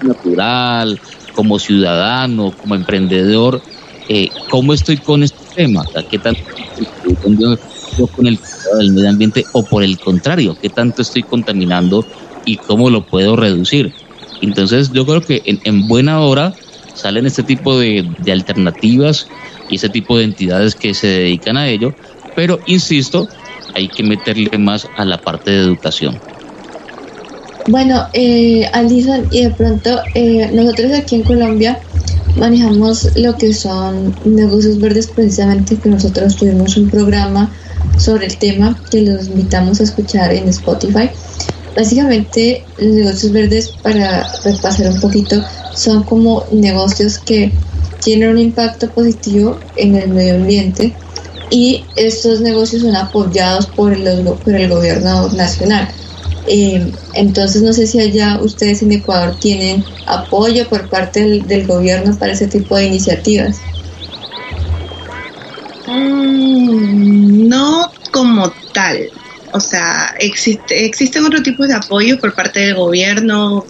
natural, 0.00 0.98
como 1.32 1.58
ciudadano, 1.58 2.54
como 2.56 2.74
emprendedor, 2.74 3.62
eh, 4.12 4.28
¿cómo 4.50 4.72
estoy 4.72 4.96
con 4.96 5.22
este 5.22 5.44
tema? 5.54 5.84
¿Qué 6.10 6.18
tanto 6.18 6.40
estoy 6.80 7.14
con 8.08 8.26
el 8.26 8.40
del 8.76 8.90
medio 8.90 9.08
ambiente 9.08 9.44
o 9.52 9.62
por 9.62 9.84
el 9.84 10.00
contrario, 10.00 10.56
qué 10.60 10.68
tanto 10.68 11.02
estoy 11.02 11.22
contaminando 11.22 12.04
y 12.44 12.56
cómo 12.56 12.90
lo 12.90 13.06
puedo 13.06 13.36
reducir? 13.36 13.92
Entonces 14.42 14.90
yo 14.92 15.06
creo 15.06 15.20
que 15.20 15.40
en, 15.44 15.86
buena 15.86 16.20
hora 16.22 16.56
salen 16.94 17.24
este 17.24 17.44
tipo 17.44 17.78
de, 17.78 18.04
de 18.18 18.32
alternativas 18.32 19.28
y 19.68 19.76
ese 19.76 19.88
tipo 19.88 20.18
de 20.18 20.24
entidades 20.24 20.74
que 20.74 20.92
se 20.92 21.06
dedican 21.06 21.56
a 21.56 21.68
ello, 21.68 21.94
pero 22.34 22.58
insisto, 22.66 23.28
hay 23.76 23.86
que 23.86 24.02
meterle 24.02 24.58
más 24.58 24.88
a 24.96 25.04
la 25.04 25.18
parte 25.18 25.52
de 25.52 25.58
educación. 25.58 26.20
Bueno, 27.68 28.08
eh, 28.14 28.68
Alison, 28.72 29.28
y 29.30 29.44
de 29.44 29.50
pronto 29.50 30.00
eh, 30.14 30.50
nosotros 30.52 30.90
aquí 30.92 31.14
en 31.16 31.22
Colombia 31.22 31.78
manejamos 32.36 33.16
lo 33.16 33.36
que 33.36 33.52
son 33.52 34.14
negocios 34.24 34.78
verdes 34.78 35.08
precisamente 35.08 35.76
que 35.76 35.88
nosotros 35.88 36.36
tuvimos 36.36 36.76
un 36.76 36.88
programa 36.90 37.50
sobre 37.98 38.26
el 38.26 38.36
tema 38.36 38.78
que 38.90 39.02
los 39.02 39.28
invitamos 39.28 39.80
a 39.80 39.84
escuchar 39.84 40.32
en 40.32 40.48
Spotify. 40.48 41.10
Básicamente 41.76 42.64
los 42.78 42.94
negocios 42.94 43.32
verdes 43.32 43.68
para 43.82 44.26
repasar 44.44 44.90
un 44.92 45.00
poquito 45.00 45.42
son 45.74 46.02
como 46.02 46.44
negocios 46.52 47.18
que 47.18 47.52
tienen 48.02 48.30
un 48.30 48.38
impacto 48.38 48.90
positivo 48.90 49.58
en 49.76 49.94
el 49.94 50.08
medio 50.08 50.34
ambiente 50.34 50.94
y 51.50 51.84
estos 51.96 52.40
negocios 52.40 52.82
son 52.82 52.96
apoyados 52.96 53.66
por 53.66 53.92
el, 53.92 54.24
por 54.44 54.54
el 54.54 54.68
gobierno 54.68 55.28
nacional. 55.30 55.88
Eh, 56.46 56.92
entonces 57.14 57.62
no 57.62 57.72
sé 57.72 57.86
si 57.86 58.00
allá 58.00 58.40
ustedes 58.40 58.82
en 58.82 58.92
Ecuador 58.92 59.36
tienen 59.38 59.84
apoyo 60.06 60.68
por 60.68 60.88
parte 60.88 61.42
del, 61.42 61.66
gobierno 61.66 62.16
para 62.18 62.32
ese 62.32 62.48
tipo 62.48 62.76
de 62.76 62.86
iniciativas. 62.86 63.60
Mm, 65.86 67.48
no 67.48 67.90
como 68.10 68.52
tal. 68.72 69.10
O 69.52 69.60
sea, 69.60 70.14
existe, 70.20 70.86
existen 70.86 71.24
otros 71.24 71.42
tipos 71.42 71.66
de 71.68 71.74
apoyo 71.74 72.18
por 72.20 72.34
parte 72.34 72.60
del 72.60 72.76
gobierno 72.76 73.66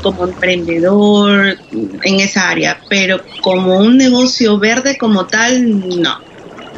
como 0.00 0.26
emprendedor 0.26 1.58
en 1.72 2.20
esa 2.20 2.50
área, 2.50 2.78
pero 2.88 3.20
como 3.40 3.78
un 3.78 3.96
negocio 3.96 4.58
verde 4.58 4.96
como 4.98 5.26
tal, 5.26 6.00
no. 6.00 6.14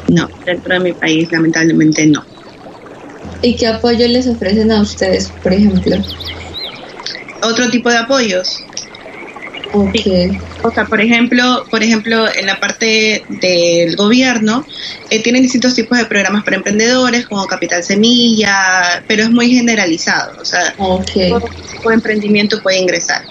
No, 0.07 0.29
dentro 0.45 0.73
de 0.73 0.79
mi 0.79 0.93
país 0.93 1.31
lamentablemente 1.31 2.07
no. 2.07 2.25
¿Y 3.41 3.55
qué 3.55 3.67
apoyo 3.67 4.07
les 4.07 4.27
ofrecen 4.27 4.71
a 4.71 4.81
ustedes, 4.81 5.31
por 5.43 5.53
ejemplo? 5.53 5.95
Otro 7.43 7.69
tipo 7.69 7.89
de 7.89 7.97
apoyos. 7.97 8.63
Okay. 9.73 10.39
O 10.63 10.71
sea, 10.71 10.85
por 10.85 11.01
ejemplo, 11.01 11.65
por 11.69 11.83
ejemplo, 11.83 12.25
en 12.33 12.45
la 12.45 12.59
parte 12.59 13.23
del 13.41 13.95
gobierno 13.95 14.65
eh, 15.09 15.21
tienen 15.21 15.43
distintos 15.43 15.75
tipos 15.75 15.97
de 15.97 16.05
programas 16.05 16.43
para 16.43 16.57
emprendedores, 16.57 17.27
como 17.27 17.45
Capital 17.45 17.83
Semilla, 17.83 19.03
pero 19.07 19.23
es 19.23 19.29
muy 19.29 19.51
generalizado. 19.51 20.41
O 20.41 20.45
sea, 20.45 20.73
okay. 20.77 21.29
todo 21.29 21.49
tipo 21.71 21.89
de 21.89 21.95
emprendimiento 21.95 22.61
puede 22.63 22.79
ingresar. 22.79 23.23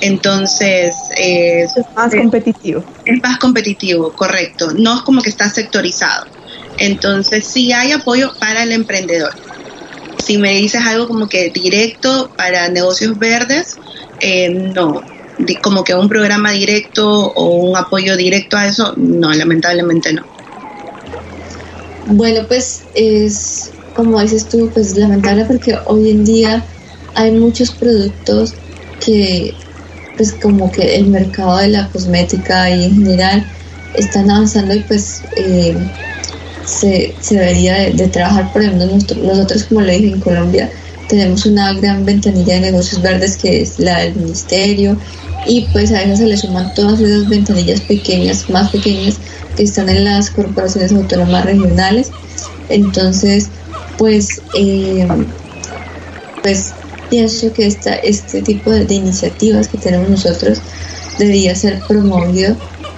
Entonces, 0.00 0.94
eh, 1.16 1.64
es 1.64 1.72
más 1.94 2.12
eh, 2.12 2.18
competitivo. 2.18 2.84
Es 3.04 3.22
más 3.22 3.38
competitivo, 3.38 4.12
correcto. 4.12 4.72
No 4.72 4.96
es 4.96 5.02
como 5.02 5.22
que 5.22 5.30
está 5.30 5.48
sectorizado. 5.48 6.26
Entonces, 6.78 7.46
sí 7.46 7.72
hay 7.72 7.92
apoyo 7.92 8.32
para 8.38 8.64
el 8.64 8.72
emprendedor. 8.72 9.32
Si 10.24 10.38
me 10.38 10.54
dices 10.54 10.80
algo 10.86 11.06
como 11.06 11.28
que 11.28 11.50
directo 11.50 12.30
para 12.36 12.68
negocios 12.68 13.18
verdes, 13.18 13.76
eh, 14.20 14.48
no. 14.48 15.02
Como 15.62 15.84
que 15.84 15.94
un 15.94 16.08
programa 16.08 16.52
directo 16.52 17.32
o 17.32 17.68
un 17.68 17.76
apoyo 17.76 18.16
directo 18.16 18.56
a 18.56 18.66
eso, 18.66 18.94
no, 18.96 19.32
lamentablemente 19.32 20.12
no. 20.14 20.24
Bueno, 22.06 22.46
pues 22.48 22.84
es, 22.94 23.70
como 23.94 24.20
dices 24.20 24.48
tú, 24.48 24.70
pues 24.72 24.96
lamentable 24.96 25.44
porque 25.44 25.76
hoy 25.86 26.10
en 26.10 26.24
día 26.24 26.64
hay 27.14 27.32
muchos 27.32 27.70
productos 27.72 28.54
que, 29.04 29.54
pues 30.16 30.32
como 30.32 30.70
que 30.72 30.96
el 30.96 31.08
mercado 31.08 31.58
de 31.58 31.68
la 31.68 31.88
cosmética 31.88 32.70
y 32.70 32.84
en 32.84 32.94
general 32.94 33.46
están 33.94 34.30
avanzando 34.30 34.74
y 34.74 34.80
pues 34.80 35.22
eh, 35.36 35.76
se, 36.64 37.14
debería 37.30 37.90
de, 37.90 38.08
trabajar, 38.08 38.52
por 38.52 38.62
ejemplo, 38.62 38.86
nosotros, 38.86 39.64
como 39.64 39.80
le 39.80 39.98
dije 39.98 40.14
en 40.14 40.20
Colombia, 40.20 40.70
tenemos 41.08 41.44
una 41.46 41.72
gran 41.74 42.04
ventanilla 42.04 42.54
de 42.54 42.60
negocios 42.60 43.02
verdes 43.02 43.36
que 43.36 43.62
es 43.62 43.78
la 43.78 44.00
del 44.00 44.14
ministerio 44.16 44.96
y 45.46 45.66
pues 45.72 45.92
a 45.92 46.00
veces 46.00 46.18
se 46.20 46.26
le 46.26 46.36
suman 46.36 46.72
todas 46.74 47.00
esas 47.00 47.28
ventanillas 47.28 47.80
pequeñas, 47.82 48.48
más 48.48 48.70
pequeñas 48.70 49.16
que 49.56 49.64
están 49.64 49.88
en 49.88 50.04
las 50.04 50.30
corporaciones 50.30 50.92
autónomas 50.92 51.44
regionales. 51.44 52.10
Entonces, 52.70 53.48
pues, 53.98 54.40
eh, 54.58 55.06
pues 56.42 56.72
pienso 57.10 57.52
que 57.52 57.66
esta, 57.66 57.94
este 57.96 58.40
tipo 58.40 58.70
de, 58.70 58.86
de 58.86 58.94
iniciativas 58.94 59.68
que 59.68 59.76
tenemos 59.76 60.08
nosotros 60.08 60.58
debería 61.18 61.54
ser 61.54 61.80
promovido 61.86 62.56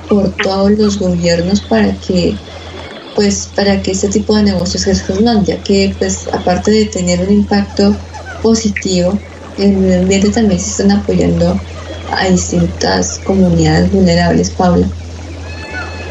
por 0.09 0.31
todos 0.37 0.71
los 0.71 0.99
gobiernos 0.99 1.61
para 1.63 1.93
que 1.97 2.37
pues 3.17 3.49
para 3.57 3.83
que 3.83 3.93
este 3.93 4.09
tipo 4.09 4.37
de 4.37 4.45
negocios 4.45 4.85
crezcan 4.85 5.45
ya 5.45 5.57
que 5.57 5.93
pues 5.99 6.29
aparte 6.33 6.71
de 6.71 6.85
tener 6.85 7.21
un 7.27 7.33
impacto 7.33 7.97
positivo 8.43 9.19
en 9.59 9.73
el 9.73 9.79
medio 9.79 10.01
ambiente 10.03 10.31
también 10.31 10.61
se 10.61 10.71
están 10.71 10.93
apoyando 10.93 11.59
a 12.13 12.29
distintas 12.29 13.19
comunidades 13.25 13.91
vulnerables, 13.91 14.51
Paula. 14.51 14.87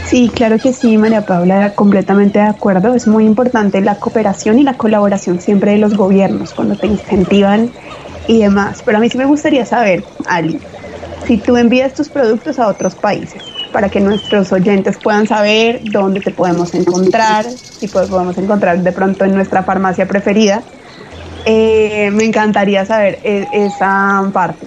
Sí, 0.08 0.30
claro 0.34 0.60
que 0.60 0.74
sí, 0.74 0.98
María 0.98 1.26
Paula, 1.26 1.74
completamente 1.74 2.40
de 2.40 2.46
acuerdo. 2.46 2.94
Es 2.94 3.08
muy 3.08 3.26
importante 3.26 3.82
la 3.82 3.96
cooperación 3.96 4.60
y 4.60 4.64
la 4.64 4.78
colaboración 4.78 5.42
siempre 5.42 5.72
de 5.72 5.78
los 5.78 5.96
gobiernos 5.96 6.54
cuando 6.54 6.76
te 6.76 6.88
incentivan 6.88 7.72
y 8.28 8.40
demás. 8.40 8.82
Pero 8.86 8.98
a 8.98 9.02
mí 9.02 9.10
sí 9.10 9.18
me 9.18 9.26
gustaría 9.26 9.66
saber, 9.66 10.04
Ali, 10.26 10.60
si 11.26 11.38
tú 11.38 11.58
envías 11.58 11.94
tus 11.94 12.10
productos 12.10 12.60
a 12.60 12.68
otros 12.68 12.94
países, 12.96 13.42
para 13.76 13.90
que 13.90 14.00
nuestros 14.00 14.54
oyentes 14.54 14.98
puedan 15.04 15.28
saber 15.28 15.82
dónde 15.84 16.22
te 16.22 16.32
podemos 16.32 16.74
encontrar, 16.74 17.46
si 17.78 17.90
podemos 17.90 18.38
encontrar 18.38 18.82
de 18.82 18.92
pronto 18.94 19.26
en 19.26 19.36
nuestra 19.36 19.64
farmacia 19.64 20.08
preferida. 20.08 20.64
Eh, 21.46 22.10
me 22.10 22.24
encantaría 22.24 22.86
saber 22.86 23.20
e, 23.22 23.46
esa 23.52 24.32
parte. 24.34 24.66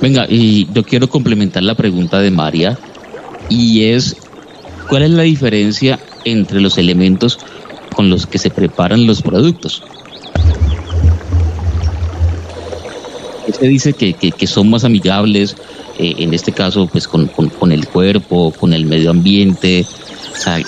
Venga, 0.00 0.26
y 0.28 0.68
yo 0.72 0.84
quiero 0.84 1.08
complementar 1.08 1.62
la 1.62 1.74
pregunta 1.74 2.20
de 2.20 2.30
María 2.30 2.78
y 3.48 3.84
es, 3.84 4.16
¿cuál 4.88 5.02
es 5.02 5.10
la 5.10 5.22
diferencia 5.22 5.98
entre 6.24 6.60
los 6.60 6.78
elementos 6.78 7.38
con 7.94 8.10
los 8.10 8.26
que 8.26 8.38
se 8.38 8.50
preparan 8.50 9.06
los 9.06 9.22
productos? 9.22 9.82
Se 13.58 13.68
dice 13.68 13.92
que, 13.94 14.12
que, 14.12 14.46
son 14.46 14.68
más 14.68 14.84
amigables, 14.84 15.56
eh, 15.98 16.14
en 16.18 16.34
este 16.34 16.52
caso, 16.52 16.88
pues 16.88 17.08
con, 17.08 17.28
con, 17.28 17.72
el 17.72 17.86
cuerpo, 17.86 18.52
con 18.52 18.74
el 18.74 18.84
medio 18.84 19.10
ambiente. 19.10 19.86
O 20.32 20.36
sea, 20.36 20.60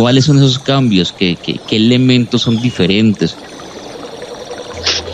¿Cuáles 0.00 0.24
son 0.24 0.38
esos 0.38 0.58
cambios? 0.58 1.12
¿Qué, 1.12 1.36
elementos 1.70 2.40
son 2.40 2.58
diferentes? 2.58 3.36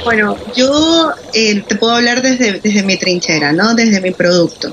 Bueno, 0.04 0.36
yo 0.56 1.10
eh, 1.34 1.60
te 1.66 1.74
puedo 1.74 1.96
hablar 1.96 2.22
desde, 2.22 2.60
desde 2.60 2.84
mi 2.84 2.96
trinchera, 2.96 3.52
¿no? 3.52 3.74
Desde 3.74 4.00
mi 4.00 4.12
producto. 4.12 4.72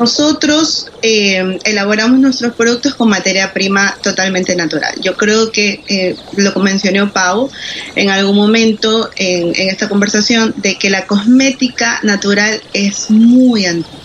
Nosotros 0.00 0.88
eh, 1.00 1.60
elaboramos 1.62 2.18
nuestros 2.18 2.54
productos 2.54 2.96
con 2.96 3.08
materia 3.08 3.52
prima 3.52 3.96
totalmente 4.02 4.56
natural. 4.56 4.94
Yo 5.00 5.16
creo 5.16 5.52
que 5.52 5.80
eh, 5.86 6.16
lo 6.34 6.52
mencionó 6.56 7.12
Pau 7.12 7.48
en 7.94 8.10
algún 8.10 8.34
momento 8.34 9.10
en, 9.14 9.54
en 9.54 9.68
esta 9.68 9.88
conversación 9.88 10.54
de 10.56 10.76
que 10.76 10.90
la 10.90 11.06
cosmética 11.06 12.00
natural 12.02 12.60
es 12.72 13.12
muy 13.12 13.66
antigua 13.66 14.02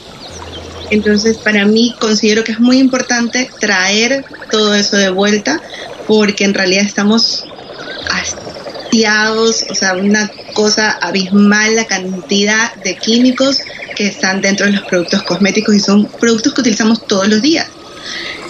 entonces, 0.89 1.37
para 1.37 1.65
mí 1.65 1.93
considero 1.99 2.43
que 2.43 2.53
es 2.53 2.59
muy 2.59 2.79
importante 2.79 3.49
traer 3.59 4.23
todo 4.49 4.73
eso 4.73 4.97
de 4.97 5.09
vuelta 5.09 5.61
porque 6.07 6.45
en 6.45 6.53
realidad 6.53 6.85
estamos 6.85 7.45
hastiados, 8.09 9.65
o 9.69 9.75
sea, 9.75 9.95
una 9.95 10.31
cosa 10.53 10.91
abismal 11.01 11.75
la 11.75 11.85
cantidad 11.85 12.73
de 12.75 12.95
químicos 12.95 13.59
que 13.95 14.07
están 14.07 14.41
dentro 14.41 14.65
de 14.65 14.73
los 14.73 14.83
productos 14.83 15.23
cosméticos 15.23 15.75
y 15.75 15.79
son 15.79 16.05
productos 16.19 16.53
que 16.53 16.61
utilizamos 16.61 17.05
todos 17.05 17.27
los 17.27 17.41
días. 17.41 17.67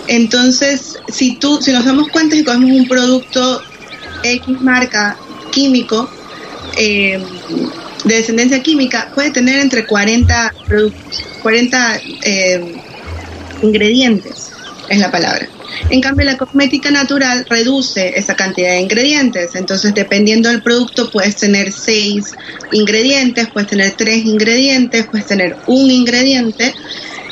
Entonces, 0.07 0.99
si 1.09 1.35
tú, 1.35 1.59
si 1.61 1.71
nos 1.71 1.85
damos 1.85 2.09
cuenta 2.09 2.35
y 2.35 2.43
cogemos 2.43 2.71
un 2.71 2.87
producto 2.87 3.61
X 4.23 4.61
marca 4.61 5.17
químico, 5.51 6.09
eh, 6.77 7.19
de 8.05 8.15
descendencia 8.15 8.61
química 8.61 9.11
puede 9.13 9.31
tener 9.31 9.59
entre 9.59 9.85
40 9.85 10.53
productos, 10.65 11.23
40 11.41 12.01
eh, 12.23 12.75
ingredientes, 13.61 14.51
es 14.89 14.99
la 14.99 15.11
palabra. 15.11 15.47
En 15.89 16.01
cambio, 16.01 16.25
la 16.25 16.37
cosmética 16.37 16.91
natural 16.91 17.45
reduce 17.49 18.13
esa 18.15 18.35
cantidad 18.35 18.71
de 18.71 18.81
ingredientes. 18.81 19.55
Entonces, 19.55 19.93
dependiendo 19.93 20.49
del 20.49 20.61
producto, 20.61 21.09
puedes 21.11 21.37
tener 21.37 21.71
seis 21.71 22.35
ingredientes, 22.71 23.49
puedes 23.51 23.69
tener 23.69 23.95
tres 23.97 24.25
ingredientes, 24.25 25.07
puedes 25.09 25.27
tener 25.27 25.57
un 25.65 25.91
ingrediente. 25.91 26.73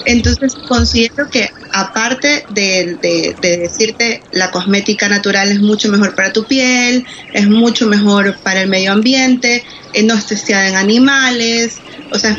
Entonces, 0.05 0.55
considero 0.67 1.27
que 1.31 1.49
aparte 1.73 2.45
de, 2.49 2.97
decirte 3.41 4.21
la 4.31 4.51
cosmética 4.51 5.09
natural 5.09 5.49
es 5.51 5.59
mucho 5.59 5.89
mejor 5.89 6.15
para 6.15 6.31
tu 6.31 6.45
piel, 6.45 7.05
es 7.33 7.47
mucho 7.47 7.87
mejor 7.87 8.37
para 8.43 8.61
el 8.61 8.69
medio 8.69 8.91
ambiente, 8.91 9.63
eh, 9.93 10.03
no 10.03 10.13
es 10.13 10.27
testeada 10.27 10.69
en 10.69 10.75
animales, 10.75 11.81
o 12.11 12.19
sea, 12.19 12.37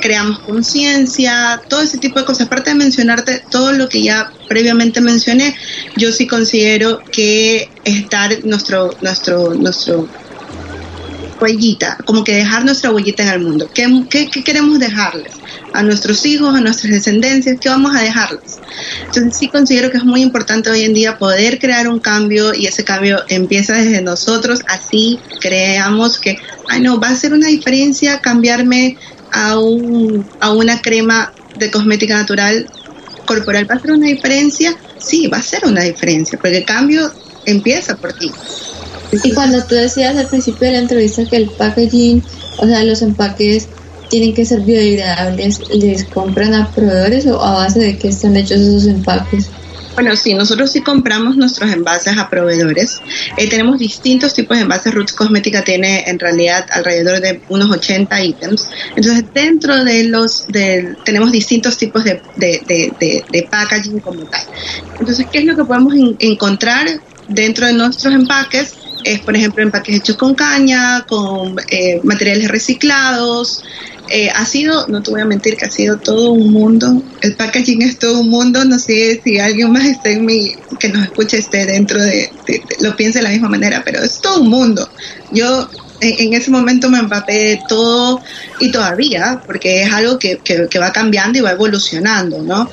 creamos 0.00 0.40
conciencia, 0.40 1.62
todo 1.68 1.82
ese 1.82 1.98
tipo 1.98 2.18
de 2.18 2.24
cosas. 2.24 2.46
Aparte 2.46 2.70
de 2.70 2.76
mencionarte 2.76 3.44
todo 3.50 3.72
lo 3.72 3.88
que 3.88 4.02
ya 4.02 4.32
previamente 4.48 5.00
mencioné, 5.00 5.54
yo 5.96 6.12
sí 6.12 6.26
considero 6.26 7.04
que 7.12 7.70
estar 7.84 8.44
nuestro, 8.44 8.96
nuestro, 9.00 9.54
nuestro 9.54 10.08
huellita, 11.42 11.98
como 12.04 12.24
que 12.24 12.34
dejar 12.34 12.64
nuestra 12.64 12.90
huellita 12.90 13.24
en 13.24 13.28
el 13.30 13.40
mundo. 13.40 13.68
¿Qué, 13.74 13.86
qué, 14.08 14.30
qué 14.30 14.42
queremos 14.44 14.78
dejarles? 14.78 15.32
a 15.72 15.82
nuestros 15.82 16.24
hijos, 16.26 16.54
a 16.54 16.60
nuestras 16.60 16.92
descendencias, 16.92 17.58
¿qué 17.60 17.68
vamos 17.68 17.94
a 17.94 18.02
dejarles? 18.02 18.58
Entonces 19.06 19.36
sí 19.36 19.48
considero 19.48 19.90
que 19.90 19.96
es 19.98 20.04
muy 20.04 20.22
importante 20.22 20.70
hoy 20.70 20.82
en 20.82 20.94
día 20.94 21.18
poder 21.18 21.58
crear 21.58 21.88
un 21.88 21.98
cambio 21.98 22.54
y 22.54 22.66
ese 22.66 22.84
cambio 22.84 23.22
empieza 23.28 23.74
desde 23.74 24.02
nosotros, 24.02 24.60
así 24.68 25.18
creamos 25.40 26.18
que, 26.18 26.38
ay 26.68 26.80
no, 26.80 27.00
va 27.00 27.08
a 27.08 27.16
ser 27.16 27.32
una 27.32 27.48
diferencia 27.48 28.20
cambiarme 28.20 28.96
a, 29.30 29.58
un, 29.58 30.26
a 30.40 30.52
una 30.52 30.80
crema 30.82 31.32
de 31.56 31.70
cosmética 31.70 32.16
natural 32.16 32.66
corporal, 33.24 33.70
¿va 33.70 33.76
a 33.76 33.80
ser 33.80 33.92
una 33.92 34.08
diferencia? 34.08 34.76
Sí, 34.98 35.26
va 35.28 35.38
a 35.38 35.42
ser 35.42 35.64
una 35.64 35.82
diferencia, 35.82 36.38
porque 36.38 36.58
el 36.58 36.64
cambio 36.64 37.10
empieza 37.46 37.96
por 37.96 38.12
ti. 38.12 38.30
Y 39.12 39.32
cuando 39.32 39.62
tú 39.64 39.74
decías 39.74 40.16
al 40.16 40.26
principio 40.26 40.68
de 40.68 40.72
la 40.72 40.78
entrevista 40.78 41.24
que 41.26 41.36
el 41.36 41.50
packaging, 41.50 42.22
o 42.58 42.66
sea, 42.66 42.82
los 42.84 43.02
empaques 43.02 43.68
tienen 44.08 44.34
que 44.34 44.44
ser 44.44 44.60
biodegradables, 44.60 45.60
¿les 45.70 46.04
compran 46.04 46.54
a 46.54 46.70
proveedores 46.70 47.26
o 47.26 47.42
a 47.42 47.52
base 47.52 47.80
de 47.80 47.98
qué 47.98 48.08
están 48.08 48.36
hechos 48.36 48.60
esos 48.60 48.86
empaques? 48.86 49.48
Bueno, 49.94 50.16
sí, 50.16 50.32
nosotros 50.32 50.72
sí 50.72 50.80
compramos 50.80 51.36
nuestros 51.36 51.70
envases 51.70 52.16
a 52.16 52.30
proveedores. 52.30 53.00
Eh, 53.36 53.48
tenemos 53.48 53.78
distintos 53.78 54.32
tipos 54.32 54.56
de 54.56 54.62
envases. 54.62 54.94
Roots 54.94 55.12
Cosmética 55.12 55.62
tiene 55.62 56.04
en 56.06 56.18
realidad 56.18 56.66
alrededor 56.70 57.20
de 57.20 57.42
unos 57.50 57.70
80 57.70 58.22
ítems. 58.24 58.68
Entonces, 58.96 59.24
dentro 59.34 59.84
de 59.84 60.04
los, 60.04 60.46
de, 60.48 60.96
tenemos 61.04 61.30
distintos 61.30 61.76
tipos 61.76 62.04
de, 62.04 62.22
de, 62.36 63.48
packaging 63.50 64.00
como 64.00 64.24
tal. 64.24 64.46
Entonces, 64.98 65.26
¿qué 65.30 65.38
es 65.40 65.44
lo 65.44 65.56
que 65.56 65.64
podemos 65.64 65.94
encontrar 66.18 66.86
dentro 67.28 67.66
de 67.66 67.74
nuestros 67.74 68.14
empaques? 68.14 68.74
Es, 69.04 69.20
por 69.20 69.36
ejemplo, 69.36 69.62
empaques 69.62 69.96
hechos 69.96 70.16
con 70.16 70.34
caña, 70.34 71.04
con 71.08 71.56
eh, 71.70 72.00
materiales 72.04 72.48
reciclados, 72.48 73.62
eh, 74.14 74.28
ha 74.28 74.44
sido, 74.44 74.86
no 74.88 75.02
te 75.02 75.10
voy 75.10 75.20
a 75.22 75.24
mentir, 75.24 75.56
que 75.56 75.64
ha 75.64 75.70
sido 75.70 75.98
todo 75.98 76.32
un 76.32 76.52
mundo. 76.52 77.02
El 77.22 77.34
packaging 77.34 77.82
es 77.82 77.98
todo 77.98 78.20
un 78.20 78.28
mundo. 78.28 78.64
No 78.64 78.78
sé 78.78 79.20
si 79.22 79.38
alguien 79.38 79.72
más 79.72 79.86
está 79.86 80.10
en 80.10 80.26
mi, 80.26 80.54
que 80.78 80.88
nos 80.88 81.04
escuche 81.04 81.38
esté 81.38 81.64
dentro 81.64 82.02
de, 82.02 82.30
lo 82.80 82.94
piense 82.96 83.20
de 83.20 83.24
la 83.24 83.30
misma 83.30 83.48
manera, 83.48 83.82
pero 83.84 84.02
es 84.02 84.20
todo 84.20 84.42
un 84.42 84.50
mundo. 84.50 84.86
Yo 85.30 85.68
en, 86.00 86.34
ese 86.34 86.50
momento 86.50 86.90
me 86.90 86.98
empapé 86.98 87.60
todo 87.68 88.20
y 88.60 88.70
todavía, 88.70 89.42
porque 89.46 89.82
es 89.82 89.92
algo 89.92 90.18
que, 90.18 90.40
que, 90.44 90.78
va 90.78 90.92
cambiando 90.92 91.38
y 91.38 91.42
va 91.42 91.52
evolucionando, 91.52 92.42
¿no? 92.42 92.68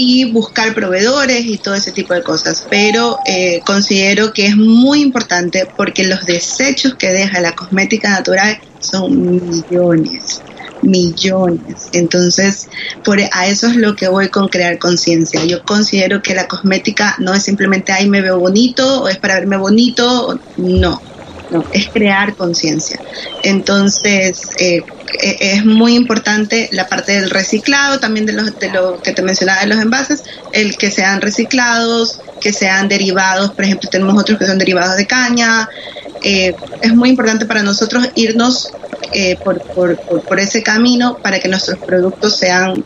Y 0.00 0.32
buscar 0.32 0.74
proveedores 0.74 1.44
y 1.44 1.58
todo 1.58 1.74
ese 1.74 1.92
tipo 1.92 2.14
de 2.14 2.22
cosas. 2.22 2.66
Pero 2.70 3.18
eh, 3.26 3.60
considero 3.64 4.32
que 4.32 4.46
es 4.46 4.56
muy 4.56 5.02
importante 5.02 5.66
porque 5.76 6.04
los 6.04 6.24
desechos 6.24 6.94
que 6.94 7.08
deja 7.08 7.40
la 7.40 7.52
cosmética 7.52 8.10
natural 8.10 8.58
son 8.80 9.38
millones 9.38 10.42
millones. 10.82 11.90
Entonces, 11.92 12.68
por 13.04 13.20
a 13.20 13.46
eso 13.46 13.66
es 13.66 13.76
lo 13.76 13.94
que 13.96 14.08
voy 14.08 14.28
con 14.28 14.48
crear 14.48 14.78
conciencia. 14.78 15.44
Yo 15.44 15.62
considero 15.62 16.22
que 16.22 16.34
la 16.34 16.48
cosmética 16.48 17.16
no 17.18 17.34
es 17.34 17.42
simplemente, 17.42 17.92
ay, 17.92 18.08
me 18.08 18.20
veo 18.22 18.38
bonito 18.38 19.02
o 19.02 19.08
es 19.08 19.18
para 19.18 19.34
verme 19.34 19.56
bonito. 19.56 20.40
No, 20.56 21.00
no, 21.50 21.64
es 21.72 21.88
crear 21.88 22.34
conciencia. 22.34 23.00
Entonces, 23.42 24.40
eh, 24.58 24.82
es 25.18 25.64
muy 25.64 25.94
importante 25.94 26.68
la 26.72 26.88
parte 26.88 27.12
del 27.12 27.30
reciclado, 27.30 28.00
también 28.00 28.26
de, 28.26 28.32
lo 28.32 29.00
que 29.02 29.12
te 29.12 29.22
mencionaba 29.22 29.60
de 29.60 29.66
los 29.66 29.78
envases, 29.78 30.22
el 30.52 30.76
que 30.76 30.90
sean 30.90 31.20
reciclados, 31.20 32.20
que 32.40 32.52
sean 32.52 32.88
derivados, 32.88 33.52
por 33.52 33.64
ejemplo, 33.64 33.88
tenemos 33.90 34.18
otros 34.20 34.38
que 34.38 34.46
son 34.46 34.58
derivados 34.58 34.96
de 34.96 35.06
caña. 35.06 35.68
Eh, 36.22 36.54
es 36.82 36.94
muy 36.94 37.10
importante 37.10 37.46
para 37.46 37.62
nosotros 37.62 38.08
irnos 38.14 38.72
eh, 39.12 39.36
por, 39.42 39.60
por, 39.62 39.98
por, 39.98 40.38
ese 40.38 40.62
camino 40.62 41.18
para 41.22 41.40
que 41.40 41.48
nuestros 41.48 41.78
productos 41.78 42.36
sean 42.36 42.84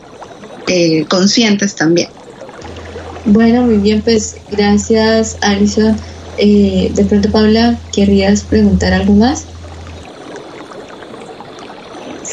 eh, 0.67 1.05
conscientes 1.07 1.75
también. 1.75 2.09
Bueno, 3.25 3.63
muy 3.63 3.77
bien, 3.77 4.01
pues 4.01 4.35
gracias. 4.51 5.37
Eh, 6.37 6.91
de 6.93 7.05
pronto, 7.05 7.29
Paula, 7.31 7.77
¿querrías 7.93 8.41
preguntar 8.43 8.93
algo 8.93 9.13
más? 9.13 9.45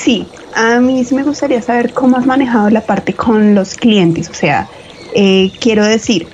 Sí, 0.02 0.26
a 0.54 0.80
mí 0.80 1.04
sí 1.04 1.14
me 1.14 1.22
gustaría 1.22 1.62
saber 1.62 1.92
cómo 1.92 2.16
has 2.16 2.26
manejado 2.26 2.68
la 2.70 2.80
parte 2.80 3.14
con 3.14 3.54
los 3.54 3.74
clientes. 3.74 4.28
O 4.28 4.34
sea, 4.34 4.68
quiero 5.60 5.84
decir, 5.84 6.26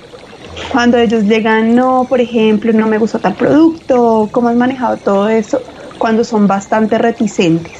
cuando 0.71 0.97
ellos 0.97 1.25
llegan, 1.25 1.75
no, 1.75 2.07
por 2.09 2.19
ejemplo, 2.19 2.73
no 2.73 2.87
me 2.87 2.97
gustó 2.97 3.19
tal 3.19 3.35
producto, 3.35 4.27
¿cómo 4.31 4.49
has 4.49 4.55
manejado 4.55 4.97
todo 4.97 5.29
eso 5.29 5.61
cuando 5.99 6.23
son 6.23 6.47
bastante 6.47 6.97
reticentes? 6.97 7.73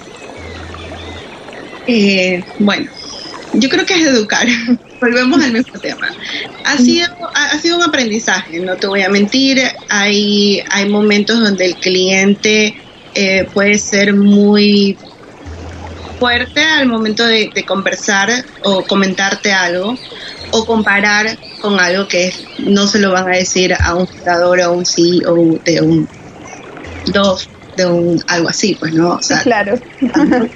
Eh, 1.87 2.43
bueno, 2.59 2.91
yo 3.53 3.67
creo 3.67 3.83
que 3.83 3.95
es 3.95 4.05
educar. 4.05 4.47
Volvemos 5.01 5.43
al 5.43 5.53
mismo 5.53 5.79
tema. 5.79 6.07
Ha 6.65 6.77
sido, 6.77 7.07
ha, 7.33 7.57
sido 7.57 7.77
un 7.77 7.83
aprendizaje, 7.83 8.59
no 8.59 8.75
te 8.75 8.85
voy 8.85 9.01
a 9.01 9.09
mentir. 9.09 9.59
Hay, 9.89 10.61
hay 10.69 10.87
momentos 10.87 11.39
donde 11.39 11.65
el 11.65 11.75
cliente 11.77 12.75
eh, 13.15 13.47
puede 13.53 13.79
ser 13.79 14.13
muy 14.13 14.97
fuerte 16.19 16.63
al 16.63 16.87
momento 16.87 17.25
de, 17.25 17.51
conversar 17.65 18.29
o 18.63 18.83
comentarte 18.83 19.51
algo 19.53 19.97
o 20.51 20.65
comparar 20.65 21.37
con 21.61 21.79
algo 21.79 22.07
que 22.07 22.33
no 22.59 22.87
se 22.87 22.99
lo 22.99 23.11
van 23.11 23.27
a 23.27 23.35
decir 23.35 23.73
a 23.73 23.95
un 23.95 24.07
fundador 24.07 24.59
o 24.59 24.63
a 24.65 24.69
un 24.69 24.85
CEO 24.85 25.59
de 25.63 25.81
un 25.81 26.07
dos 27.07 27.49
de 27.77 27.85
un 27.85 28.23
algo 28.27 28.49
así, 28.49 28.75
pues 28.75 28.93
no, 28.93 29.13
o 29.13 29.21
sea, 29.21 29.41
claro. 29.41 29.79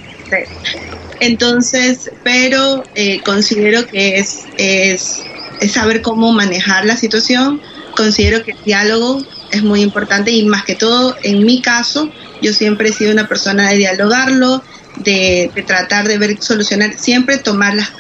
Entonces, 1.20 2.12
pero 2.24 2.84
eh, 2.96 3.22
considero 3.22 3.88
que 3.88 4.18
es, 4.18 4.42
es, 4.58 5.22
es 5.62 5.72
saber 5.72 6.02
cómo 6.02 6.34
manejar 6.34 6.86
la 6.86 6.98
situación. 6.98 7.62
Considero 7.96 8.44
que 8.44 8.52
el 8.52 8.64
diálogo 8.66 9.24
es 9.52 9.64
muy 9.64 9.82
importante 9.82 10.32
y 10.32 10.46
más 10.46 10.66
que 10.66 10.76
todo, 10.76 11.16
en 11.24 11.46
mi 11.46 11.62
caso, 11.62 12.12
yo 12.42 12.52
siempre 12.52 12.90
he 12.90 12.94
sido 12.94 13.14
una 13.14 13.28
persona 13.28 13.70
de 13.70 13.78
dialogarlo, 13.78 14.64
de, 14.98 15.52
tratar 15.66 16.08
de 16.08 16.18
ver, 16.18 16.42
solucionar, 16.42 16.98
siempre 16.98 17.38
tomar 17.38 17.76
las, 17.76 17.92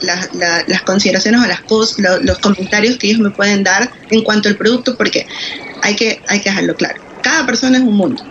las, 0.68 0.82
consideraciones 0.84 1.42
o 1.42 1.48
las 1.48 1.62
cosas, 1.62 1.98
los 2.22 2.40
comentarios 2.40 2.98
que 2.98 3.08
ellos 3.08 3.20
me 3.20 3.32
pueden 3.32 3.64
dar 3.64 3.92
en 4.10 4.24
cuanto 4.24 4.50
al 4.50 4.56
producto, 4.56 4.96
porque 4.96 5.26
hay 5.82 5.96
que, 5.96 6.22
hay 6.28 6.40
que 6.40 6.50
dejarlo 6.50 6.76
claro. 6.76 7.02
Cada 7.22 7.46
persona 7.46 7.78
es 7.78 7.84
un 7.84 7.96
mundo. 7.96 8.24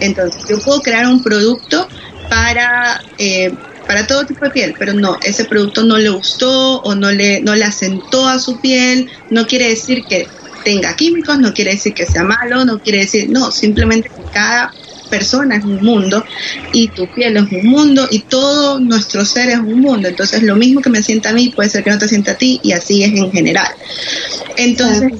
Entonces, 0.00 0.42
yo 0.48 0.58
puedo 0.60 0.80
crear 0.80 1.06
un 1.06 1.22
producto 1.22 1.88
para, 2.28 3.02
eh, 3.18 3.52
para 3.86 4.06
todo 4.06 4.26
tipo 4.26 4.44
de 4.44 4.50
piel, 4.50 4.74
pero 4.78 4.92
no, 4.92 5.18
ese 5.22 5.44
producto 5.44 5.82
no 5.84 5.98
le 5.98 6.10
gustó 6.10 6.80
o 6.80 6.94
no 6.94 7.10
le, 7.10 7.40
no 7.40 7.54
le 7.54 7.64
asentó 7.64 8.28
a 8.28 8.38
su 8.38 8.60
piel, 8.60 9.10
no 9.30 9.46
quiere 9.46 9.68
decir 9.68 10.04
que 10.04 10.28
tenga 10.64 10.94
químicos, 10.96 11.38
no 11.38 11.52
quiere 11.54 11.72
decir 11.72 11.94
que 11.94 12.06
sea 12.06 12.24
malo, 12.24 12.64
no 12.64 12.78
quiere 12.80 13.00
decir, 13.00 13.30
no, 13.30 13.50
simplemente 13.50 14.10
que 14.10 14.22
cada 14.32 14.72
persona 15.08 15.56
es 15.56 15.64
un 15.64 15.82
mundo 15.84 16.24
y 16.72 16.88
tu 16.88 17.06
piel 17.12 17.36
es 17.36 17.52
un 17.52 17.66
mundo 17.66 18.06
y 18.10 18.20
todo 18.20 18.78
nuestro 18.78 19.24
ser 19.24 19.50
es 19.50 19.58
un 19.58 19.80
mundo. 19.80 20.08
Entonces 20.08 20.42
lo 20.42 20.56
mismo 20.56 20.80
que 20.80 20.90
me 20.90 21.02
sienta 21.02 21.30
a 21.30 21.32
mí 21.32 21.50
puede 21.50 21.68
ser 21.68 21.84
que 21.84 21.90
no 21.90 21.98
te 21.98 22.08
sienta 22.08 22.32
a 22.32 22.34
ti 22.34 22.60
y 22.62 22.72
así 22.72 23.02
es 23.02 23.12
en 23.12 23.30
general. 23.32 23.68
Entonces 24.56 25.12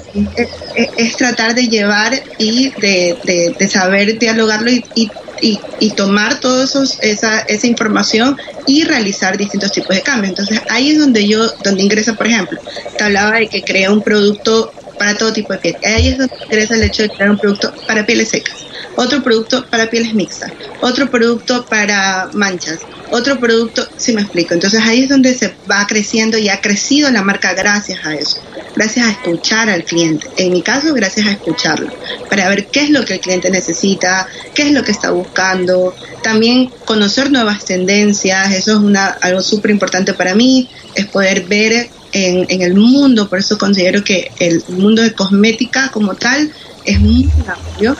es, 0.97 1.17
tratar 1.17 1.55
de 1.55 1.69
llevar 1.69 2.21
y 2.39 2.71
de, 2.81 3.17
de, 3.59 3.69
saber 3.69 4.19
dialogarlo 4.19 4.71
y, 4.71 4.85
y, 4.95 5.59
y, 5.81 5.91
tomar 5.91 6.41
toda 6.41 6.65
esa, 6.65 7.41
esa 7.41 7.67
información 7.67 8.37
y 8.67 8.85
realizar 8.85 9.37
distintos 9.37 9.73
tipos 9.73 9.95
de 9.95 10.03
cambios. 10.03 10.31
Entonces 10.31 10.61
ahí 10.69 10.91
es 10.91 10.99
donde 10.99 11.27
yo, 11.27 11.51
donde 11.63 11.83
ingresa, 11.83 12.15
por 12.15 12.27
ejemplo, 12.27 12.59
te 12.97 13.05
hablaba 13.05 13.39
de 13.39 13.49
que 13.49 13.63
crea 13.63 13.93
un 13.93 14.03
producto 14.03 14.73
para 14.99 15.17
todo 15.17 15.33
tipo 15.33 15.53
de 15.53 15.59
piel. 15.61 15.77
Ahí 15.85 16.09
es 16.09 16.19
donde 16.19 16.35
ingresa 16.45 16.75
el 16.75 16.83
hecho 16.83 17.03
de 17.03 17.11
crear 17.11 17.31
un 17.31 17.39
producto 17.39 17.73
para 17.87 18.05
pieles 18.05 18.29
secas 18.29 18.58
otro 18.99 19.23
producto 19.23 19.65
para 19.71 19.89
pieles 19.89 20.13
mixtas, 20.13 20.51
otro 20.81 21.09
producto 21.09 21.65
para 21.67 22.31
manchas, 22.33 22.81
otro 23.13 23.39
producto, 23.39 23.87
si 23.97 24.13
me 24.13 24.23
explico. 24.23 24.55
Entonces 24.55 24.81
ahí 24.83 25.05
es 25.05 25.09
donde 25.09 25.35
se 25.35 25.55
va 25.71 25.87
creciendo 25.87 26.37
y 26.37 26.49
ha 26.49 26.61
crecido 26.61 27.09
la 27.13 27.23
marca 27.23 27.55
gracias 27.55 28.05
a 28.05 28.17
eso, 28.17 28.43
gracias 28.75 29.07
a 29.07 29.11
escuchar 29.13 29.71
al 29.71 29.85
cliente. 29.85 30.27
En 30.37 30.53
mi 30.53 30.63
caso, 30.63 30.93
gracias 30.95 31.29
a 31.29 31.31
escucharlo, 31.31 31.93
para 32.29 32.49
ver 32.49 32.67
qué 32.67 32.83
es 32.83 32.91
lo 32.91 33.05
que 33.05 33.15
el 33.15 33.21
cliente 33.21 33.51
necesita, 33.51 34.27
qué 34.53 34.63
es 34.63 34.73
lo 34.73 34.83
que 34.83 34.91
está 34.91 35.13
buscando, 35.13 35.95
también 36.25 36.69
conocer 36.85 37.31
nuevas 37.31 37.65
tendencias, 37.65 38.53
eso 38.53 38.73
es 38.73 38.79
una, 38.79 39.07
algo 39.07 39.43
súper 39.43 39.71
importante 39.71 40.13
para 40.13 40.35
mí, 40.35 40.69
es 40.97 41.07
poder 41.07 41.45
ver 41.47 41.89
en, 42.11 42.47
en, 42.49 42.63
el 42.63 42.75
mundo, 42.75 43.29
por 43.29 43.39
eso 43.39 43.59
considero 43.59 44.03
que 44.03 44.33
el 44.41 44.65
mundo 44.71 45.03
de 45.03 45.13
cosmética 45.13 45.93
como 45.93 46.17
tal 46.17 46.51
es 46.85 46.99
muy 46.99 47.31
amplio 47.47 47.97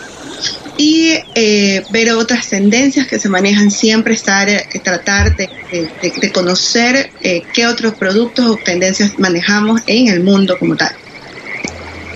y 0.79 1.13
eh, 1.35 1.85
ver 1.91 2.13
otras 2.13 2.49
tendencias 2.49 3.09
que 3.09 3.19
se 3.19 3.29
manejan 3.29 3.71
siempre, 3.71 4.15
estar, 4.15 4.49
eh, 4.49 4.65
tratar 4.83 5.37
de, 5.37 5.51
de, 5.73 6.33
conocer 6.33 7.11
eh, 7.21 7.43
qué 7.53 7.67
otros 7.67 7.95
productos 7.95 8.47
o 8.47 8.57
tendencias 8.57 9.19
manejamos 9.19 9.81
en 9.87 10.07
el 10.09 10.23
mundo 10.23 10.57
como 10.59 10.77
tal. 10.77 10.93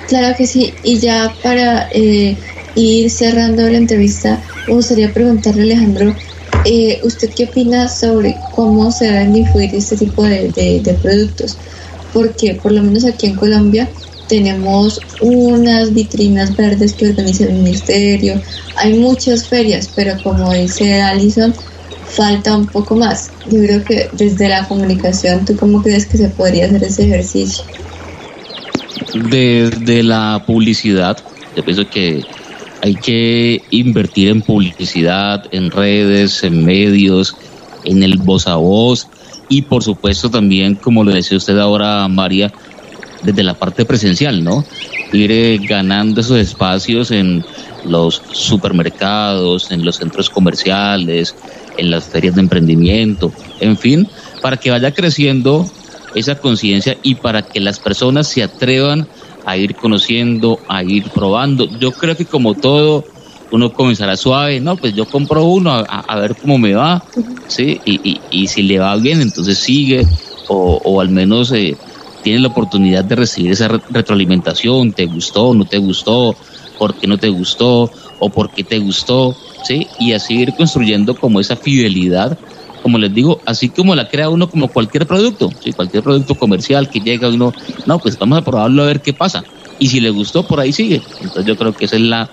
Claro 0.09 0.35
que 0.37 0.47
sí, 0.47 0.73
y 0.85 1.01
ya 1.01 1.35
para 1.43 1.89
eh, 1.91 2.37
ir 2.77 3.11
cerrando 3.11 3.69
la 3.69 3.79
entrevista, 3.79 4.41
me 4.69 4.75
gustaría 4.75 5.13
preguntarle 5.13 5.63
Alejandro, 5.63 6.15
¿usted 7.03 7.31
qué 7.35 7.45
opina 7.45 7.89
sobre 7.89 8.37
cómo 8.55 8.93
se 8.93 9.07
deben 9.07 9.33
difundir 9.33 9.75
este 9.75 9.97
tipo 9.97 10.23
de, 10.23 10.53
de 10.53 10.99
productos? 11.03 11.57
Porque 12.13 12.55
por 12.63 12.71
lo 12.71 12.83
menos 12.83 13.05
aquí 13.05 13.27
en 13.27 13.35
Colombia, 13.35 13.89
tenemos 14.33 14.99
unas 15.21 15.93
vitrinas 15.93 16.57
verdes 16.57 16.95
que 16.95 17.11
organiza 17.11 17.45
el 17.45 17.53
ministerio, 17.53 18.41
hay 18.77 18.95
muchas 18.95 19.47
ferias, 19.47 19.93
pero 19.95 20.15
como 20.23 20.51
dice 20.55 21.03
Alison, 21.03 21.53
falta 22.07 22.57
un 22.57 22.67
poco 22.67 22.97
más. 22.97 23.31
Yo 23.51 23.59
creo 23.59 23.85
que 23.85 24.09
desde 24.15 24.49
la 24.49 24.67
comunicación, 24.67 25.45
¿tú 25.45 25.55
cómo 25.55 25.83
crees 25.83 26.07
que 26.07 26.17
se 26.17 26.31
podría 26.31 26.65
hacer 26.65 26.83
ese 26.83 27.05
ejercicio? 27.05 27.63
Desde 29.29 30.03
la 30.03 30.43
publicidad, 30.47 31.19
yo 31.55 31.63
pienso 31.63 31.87
que 31.91 32.25
hay 32.81 32.95
que 32.95 33.61
invertir 33.69 34.29
en 34.29 34.41
publicidad, 34.41 35.45
en 35.53 35.71
redes, 35.71 36.43
en 36.43 36.65
medios, 36.65 37.37
en 37.85 38.03
el 38.03 38.17
voz 38.17 38.47
a 38.47 38.57
voz 38.57 39.09
y 39.51 39.61
por 39.61 39.85
supuesto 39.85 40.31
también, 40.31 40.77
como 40.77 41.05
lo 41.05 41.13
decía 41.13 41.37
usted 41.37 41.59
ahora, 41.59 42.09
María, 42.09 42.51
desde 43.23 43.43
la 43.43 43.55
parte 43.55 43.85
presencial, 43.85 44.43
¿no? 44.43 44.65
Ir 45.13 45.31
eh, 45.31 45.59
ganando 45.69 46.21
esos 46.21 46.39
espacios 46.39 47.11
en 47.11 47.45
los 47.85 48.23
supermercados, 48.33 49.71
en 49.71 49.85
los 49.85 49.97
centros 49.97 50.31
comerciales, 50.31 51.35
en 51.77 51.91
las 51.91 52.05
ferias 52.05 52.35
de 52.35 52.41
emprendimiento, 52.43 53.33
en 53.61 53.77
fin, 53.77 54.09
para 54.41 54.57
que 54.57 54.71
vaya 54.71 54.93
creciendo 54.93 55.71
esa 56.15 56.35
conciencia 56.37 56.97
y 57.03 57.15
para 57.17 57.43
que 57.43 57.61
las 57.61 57.79
personas 57.79 58.29
se 58.29 58.43
atrevan 58.43 59.07
a 59.45 59.57
ir 59.57 59.75
conociendo, 59.75 60.61
a 60.69 60.83
ir 60.83 61.11
probando. 61.11 61.69
Yo 61.79 61.93
creo 61.93 62.17
que 62.17 62.27
como 62.27 62.55
todo, 62.55 63.05
uno 63.51 63.73
comenzará 63.73 64.17
suave, 64.17 64.61
no, 64.61 64.77
pues 64.77 64.95
yo 64.95 65.05
compro 65.07 65.45
uno 65.45 65.73
a, 65.73 66.17
ver 66.17 66.35
cómo 66.37 66.59
me 66.59 66.75
va, 66.75 67.05
¿sí? 67.49 67.81
Y, 67.85 68.21
y, 68.31 68.47
si 68.47 68.63
le 68.63 68.79
va 68.79 68.97
bien, 68.97 69.21
entonces 69.21 69.59
sigue, 69.59 70.07
o, 70.49 70.81
o 70.83 71.01
al 71.01 71.11
menos 71.11 71.53
eh, 71.53 71.77
tienes 72.23 72.43
la 72.43 72.49
oportunidad 72.49 73.05
de 73.05 73.17
recibir 73.17 73.53
esa 73.53 73.69
retroalimentación, 73.89 74.93
te 74.93 75.07
gustó, 75.07 75.55
no 75.55 75.67
te 75.67 75.79
gustó, 75.79 76.37
por 76.79 76.97
qué 76.97 77.07
no 77.07 77.19
te 77.19 77.29
gustó 77.29 77.91
o 78.19 78.31
por 78.31 78.53
qué 78.53 78.65
te 78.65 78.79
gustó, 78.79 79.37
¿sí? 79.63 79.89
Y 79.99 80.13
así 80.13 80.35
ir 80.35 80.55
construyendo 80.55 81.17
como 81.19 81.41
esa 81.41 81.57
fidelidad, 81.57 82.39
como 82.83 82.99
les 82.99 83.13
digo, 83.15 83.43
así 83.47 83.71
como 83.71 83.95
la 83.95 84.09
crea 84.09 84.31
uno 84.31 84.49
como 84.49 84.73
cualquier 84.73 85.07
producto, 85.07 85.51
¿sí? 85.61 85.73
Cualquier 85.73 86.03
producto 86.03 86.37
comercial 86.37 86.89
que 86.91 87.01
llega 87.01 87.29
uno, 87.29 87.55
no, 87.87 88.01
pues 88.01 88.19
vamos 88.19 88.39
a 88.39 88.43
probarlo 88.45 88.83
a 88.83 88.87
ver 88.87 89.03
qué 89.03 89.13
pasa. 89.13 89.47
Y 89.79 89.89
si 89.89 90.01
le 90.01 90.11
gustó, 90.11 90.47
por 90.47 90.61
ahí 90.61 90.73
sigue. 90.73 91.05
Entonces 91.21 91.45
yo 91.47 91.57
creo 91.57 91.77
que 91.77 91.85
esa 91.85 91.97
es 91.97 92.03
la 92.03 92.31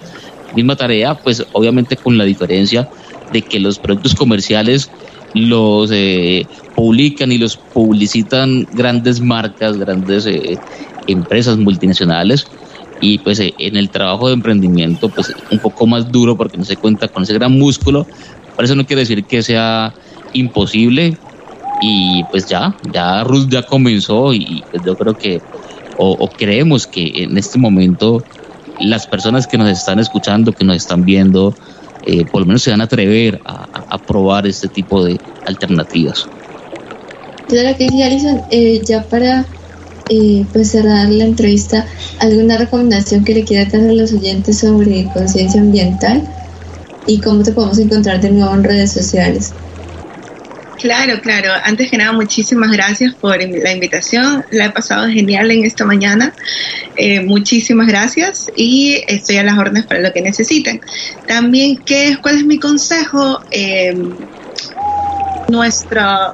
misma 0.51 0.75
tarea, 0.75 1.15
pues 1.15 1.43
obviamente 1.51 1.97
con 1.97 2.17
la 2.17 2.23
diferencia 2.23 2.89
de 3.29 3.43
que 3.43 3.59
los 3.59 3.79
productos 3.79 4.15
comerciales 4.15 4.91
los 5.33 5.89
eh, 5.93 6.47
publican 6.73 7.31
y 7.31 7.37
los 7.37 7.57
publicitan 7.57 8.67
grandes 8.71 9.21
marcas, 9.21 9.77
grandes 9.77 10.25
eh, 10.25 10.61
empresas 11.07 11.57
multinacionales. 11.57 12.51
Y 12.99 13.19
pues 13.19 13.39
eh, 13.39 13.55
en 13.57 13.77
el 13.77 13.91
trabajo 13.91 14.27
de 14.27 14.33
emprendimiento 14.33 15.09
pues 15.09 15.33
un 15.49 15.59
poco 15.59 15.87
más 15.87 16.11
duro 16.11 16.37
porque 16.37 16.57
no 16.57 16.65
se 16.65 16.77
cuenta 16.77 17.07
con 17.07 17.23
ese 17.23 17.33
gran 17.33 17.53
músculo, 17.53 18.07
por 18.55 18.65
eso 18.65 18.75
no 18.75 18.85
quiere 18.85 19.01
decir 19.01 19.25
que 19.25 19.41
sea 19.41 19.95
imposible. 20.33 21.17
Y 21.81 22.25
pues 22.25 22.47
ya, 22.47 22.77
ya 22.81 23.23
Ruth 23.23 23.47
ya 23.49 23.63
comenzó 23.63 24.33
y 24.33 24.65
pues 24.69 24.83
yo 24.83 24.97
creo 24.97 25.15
que 25.17 25.43
o, 25.95 26.11
o 26.11 26.35
creemos 26.35 26.85
que 26.85 27.23
en 27.23 27.37
este 27.37 27.57
momento 27.57 28.25
las 28.79 29.07
personas 29.07 29.47
que 29.47 29.57
nos 29.57 29.69
están 29.69 29.99
escuchando, 29.99 30.53
que 30.53 30.65
nos 30.65 30.77
están 30.77 31.05
viendo, 31.05 31.57
eh, 32.01 32.25
por 32.25 32.41
lo 32.41 32.47
menos 32.47 32.63
se 32.63 32.71
van 32.71 32.81
a 32.81 32.85
atrever 32.85 33.41
a, 33.45 33.97
probar 34.05 34.47
este 34.47 34.69
tipo 34.69 35.03
de 35.03 35.19
alternativas. 35.45 36.29
Claro 37.47 37.77
que 37.77 37.89
sí, 37.89 38.01
Alison. 38.01 38.41
Ya 38.85 39.03
para 39.03 39.45
eh, 40.11 40.45
pues 40.51 40.71
cerrar 40.71 41.07
la 41.09 41.23
entrevista, 41.23 41.85
¿alguna 42.19 42.57
recomendación 42.57 43.23
que 43.23 43.35
le 43.35 43.43
quiera 43.43 43.69
dar 43.69 43.89
a 43.89 43.93
los 43.93 44.11
oyentes 44.11 44.57
sobre 44.57 45.07
conciencia 45.13 45.61
ambiental 45.61 46.27
y 47.05 47.19
cómo 47.21 47.43
te 47.43 47.51
podemos 47.51 47.77
encontrar 47.77 48.19
de 48.19 48.31
nuevo 48.31 48.53
en 48.55 48.63
redes 48.63 48.91
sociales? 48.91 49.53
Claro, 50.79 51.19
claro. 51.19 51.51
Antes 51.65 51.91
que 51.91 51.97
nada, 51.97 52.13
muchísimas 52.13 52.71
gracias 52.71 53.13
por 53.13 53.37
la 53.37 53.71
invitación. 53.71 54.45
La 54.49 54.67
he 54.67 54.69
pasado 54.71 55.07
genial 55.07 55.51
en 55.51 55.65
esta 55.65 55.83
mañana. 55.85 56.33
Eh, 56.95 57.19
muchísimas 57.19 57.87
gracias 57.87 58.49
y 58.55 59.03
estoy 59.07 59.37
a 59.37 59.43
las 59.43 59.57
órdenes 59.57 59.85
para 59.85 59.99
lo 59.99 60.13
que 60.13 60.21
necesiten. 60.21 60.79
También, 61.27 61.77
¿qué, 61.77 62.17
¿cuál 62.21 62.37
es 62.37 62.45
mi 62.45 62.59
consejo? 62.59 63.41
Eh, 63.51 63.93
nuestra, 65.49 66.33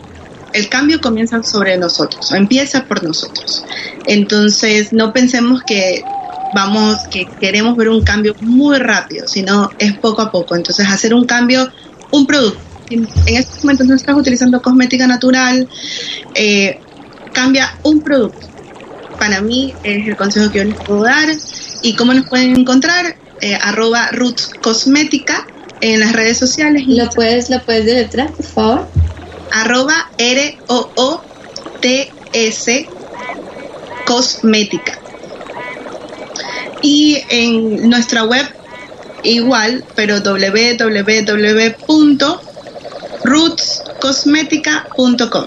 el 0.54 0.70
cambio 0.70 1.02
comienza 1.02 1.42
sobre 1.42 1.76
nosotros, 1.78 2.32
empieza 2.32 2.86
por 2.86 3.04
nosotros. 3.04 3.64
Entonces, 4.06 4.94
no 4.94 5.12
pensemos 5.12 5.64
que 5.64 6.04
vamos, 6.54 7.00
que 7.10 7.28
queremos 7.40 7.76
ver 7.78 7.90
un 7.90 8.04
cambio 8.04 8.36
muy 8.42 8.78
rápido, 8.78 9.28
sino 9.28 9.72
es 9.80 9.98
poco 9.98 10.22
a 10.22 10.32
poco. 10.32 10.56
Entonces, 10.56 10.88
hacer 10.88 11.16
un 11.16 11.26
cambio, 11.26 11.68
un 12.12 12.28
producto 12.28 12.65
en 12.90 13.08
estos 13.28 13.64
momentos 13.64 13.88
no 13.88 13.96
estás 13.96 14.16
utilizando 14.16 14.62
cosmética 14.62 15.08
natural, 15.08 15.68
eh, 16.34 16.80
cambia 17.34 17.78
un 17.84 18.02
producto. 18.02 18.48
Para 19.20 19.42
mí 19.42 19.74
es 19.84 20.08
el 20.08 20.16
consejo 20.16 20.52
que 20.52 20.60
yo 20.60 20.66
les 20.66 20.76
puedo 20.76 21.04
dar. 21.04 21.28
¿Y 21.82 21.96
cómo 21.96 22.14
nos 22.14 22.28
pueden 22.28 22.56
encontrar? 22.56 23.18
Eh, 23.42 23.58
arroba 23.62 24.10
Roots 24.12 24.52
Cosmética 24.62 25.46
en 25.82 26.00
las 26.00 26.14
redes 26.14 26.38
sociales. 26.38 26.84
¿Lo 26.88 27.10
puedes, 27.10 27.50
¿Lo 27.50 27.62
puedes 27.62 27.86
deletrar, 27.86 28.32
por 28.32 28.46
favor? 28.46 28.88
Arroba 29.52 30.12
R-O-O-T-S 30.18 31.30
Cosmética. 34.06 35.00
Y 36.82 37.24
en 37.30 37.90
nuestra 37.90 38.24
web 38.26 38.46
igual, 39.24 39.84
pero 39.96 40.20
www 40.22 41.76
rootscosmética.com. 43.26 45.46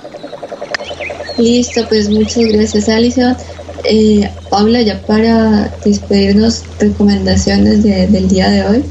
Listo, 1.39 1.87
pues 1.89 2.11
muchas 2.11 2.45
gracias 2.47 2.89
Alison. 2.89 3.37
Eh, 3.85 4.29
Paula, 4.51 4.83
ya 4.83 5.01
para 5.03 5.73
despedirnos, 5.85 6.65
recomendaciones 6.81 7.85
del 7.85 8.29
día 8.29 8.51
de 8.51 8.67
hoy. 8.67 8.85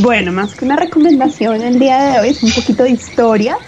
Bueno, 0.00 0.32
más 0.32 0.54
que 0.54 0.64
una 0.64 0.76
recomendación 0.76 1.62
el 1.62 1.78
día 1.78 2.02
de 2.02 2.20
hoy 2.20 2.30
es 2.30 2.42
un 2.42 2.52
poquito 2.52 2.84
de 2.84 2.90
historia, 2.90 3.58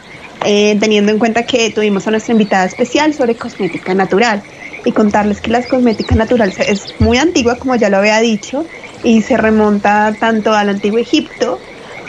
eh, 0.45 0.77
teniendo 0.81 1.13
en 1.13 1.19
cuenta 1.19 1.45
que 1.45 1.71
tuvimos 1.71 2.07
a 2.07 2.13
nuestra 2.13 2.33
invitada 2.33 2.65
especial 2.65 3.13
sobre 3.13 3.35
cosmética 3.35 3.93
natural 3.95 4.43
y 4.85 4.93
contarles 4.93 5.41
que 5.41 5.51
la 5.51 5.63
cosmética 5.63 6.15
natural 6.15 6.53
es 6.67 6.95
muy 7.01 7.19
antigua, 7.19 7.57
como 7.57 7.75
ya 7.75 7.91
lo 7.91 7.99
había 7.99 8.21
dicho, 8.21 8.65
y 9.03 9.23
se 9.23 9.37
remonta 9.37 10.15
tanto 10.19 10.55
al 10.55 10.69
antiguo 10.69 10.99
Egipto 10.99 11.59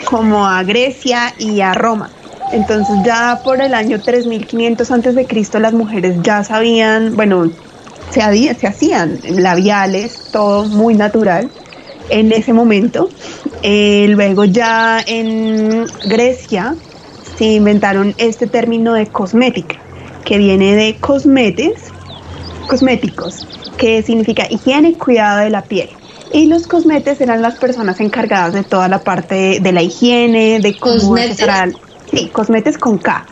como 0.04 0.46
a 0.46 0.62
Grecia 0.62 1.34
y 1.38 1.60
a 1.60 1.74
Roma. 1.74 2.10
Entonces 2.52 2.96
ya 3.04 3.40
por 3.42 3.60
el 3.60 3.74
año 3.74 4.00
3500 4.00 4.90
antes 4.90 5.14
de 5.14 5.26
Cristo 5.26 5.58
las 5.58 5.72
mujeres 5.72 6.16
ya 6.22 6.44
sabían, 6.44 7.16
bueno, 7.16 7.50
se, 8.10 8.54
se 8.54 8.66
hacían 8.66 9.18
labiales, 9.28 10.28
todo 10.32 10.64
muy 10.64 10.94
natural 10.94 11.50
en 12.08 12.32
ese 12.32 12.52
momento. 12.52 13.08
Eh, 13.62 14.06
luego 14.10 14.44
ya 14.44 15.00
en 15.06 15.86
Grecia 16.06 16.76
se 17.36 17.44
inventaron 17.44 18.14
este 18.18 18.46
término 18.46 18.94
de 18.94 19.06
cosmética, 19.06 19.76
que 20.24 20.38
viene 20.38 20.74
de 20.74 20.96
cosmetes, 20.96 21.92
cosméticos, 22.68 23.46
que 23.76 24.02
significa 24.02 24.46
higiene 24.48 24.90
y 24.90 24.94
cuidado 24.94 25.40
de 25.40 25.50
la 25.50 25.62
piel. 25.62 25.95
Y 26.32 26.46
los 26.46 26.66
cosmetes 26.66 27.20
eran 27.20 27.42
las 27.42 27.56
personas 27.56 28.00
encargadas 28.00 28.52
de 28.52 28.62
toda 28.62 28.88
la 28.88 29.04
parte 29.04 29.60
de 29.60 29.72
la 29.72 29.82
higiene, 29.82 30.60
de 30.60 30.76
cómo 30.76 31.16
Sí, 32.10 32.28
cosmetes 32.28 32.78
con 32.78 32.98
K. 32.98 33.26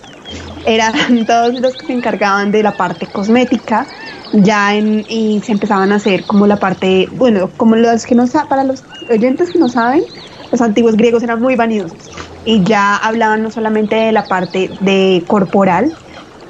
Eran 0.66 1.26
todos 1.26 1.54
los 1.54 1.74
que 1.74 1.86
se 1.86 1.92
encargaban 1.92 2.50
de 2.50 2.62
la 2.62 2.76
parte 2.76 3.06
cosmética, 3.06 3.86
ya 4.32 4.74
en, 4.74 5.04
y 5.08 5.40
se 5.44 5.52
empezaban 5.52 5.92
a 5.92 5.96
hacer 5.96 6.24
como 6.24 6.46
la 6.46 6.56
parte, 6.56 7.08
bueno, 7.12 7.50
como 7.56 7.76
los 7.76 8.04
que 8.04 8.14
no 8.14 8.26
para 8.48 8.64
los 8.64 8.82
oyentes 9.10 9.50
que 9.50 9.58
no 9.58 9.68
saben, 9.68 10.02
los 10.50 10.60
antiguos 10.60 10.96
griegos 10.96 11.22
eran 11.22 11.40
muy 11.40 11.56
vanidosos 11.56 12.10
y 12.44 12.62
ya 12.64 12.96
hablaban 12.96 13.42
no 13.42 13.50
solamente 13.50 13.96
de 13.96 14.12
la 14.12 14.26
parte 14.28 14.70
de 14.80 15.24
corporal, 15.26 15.92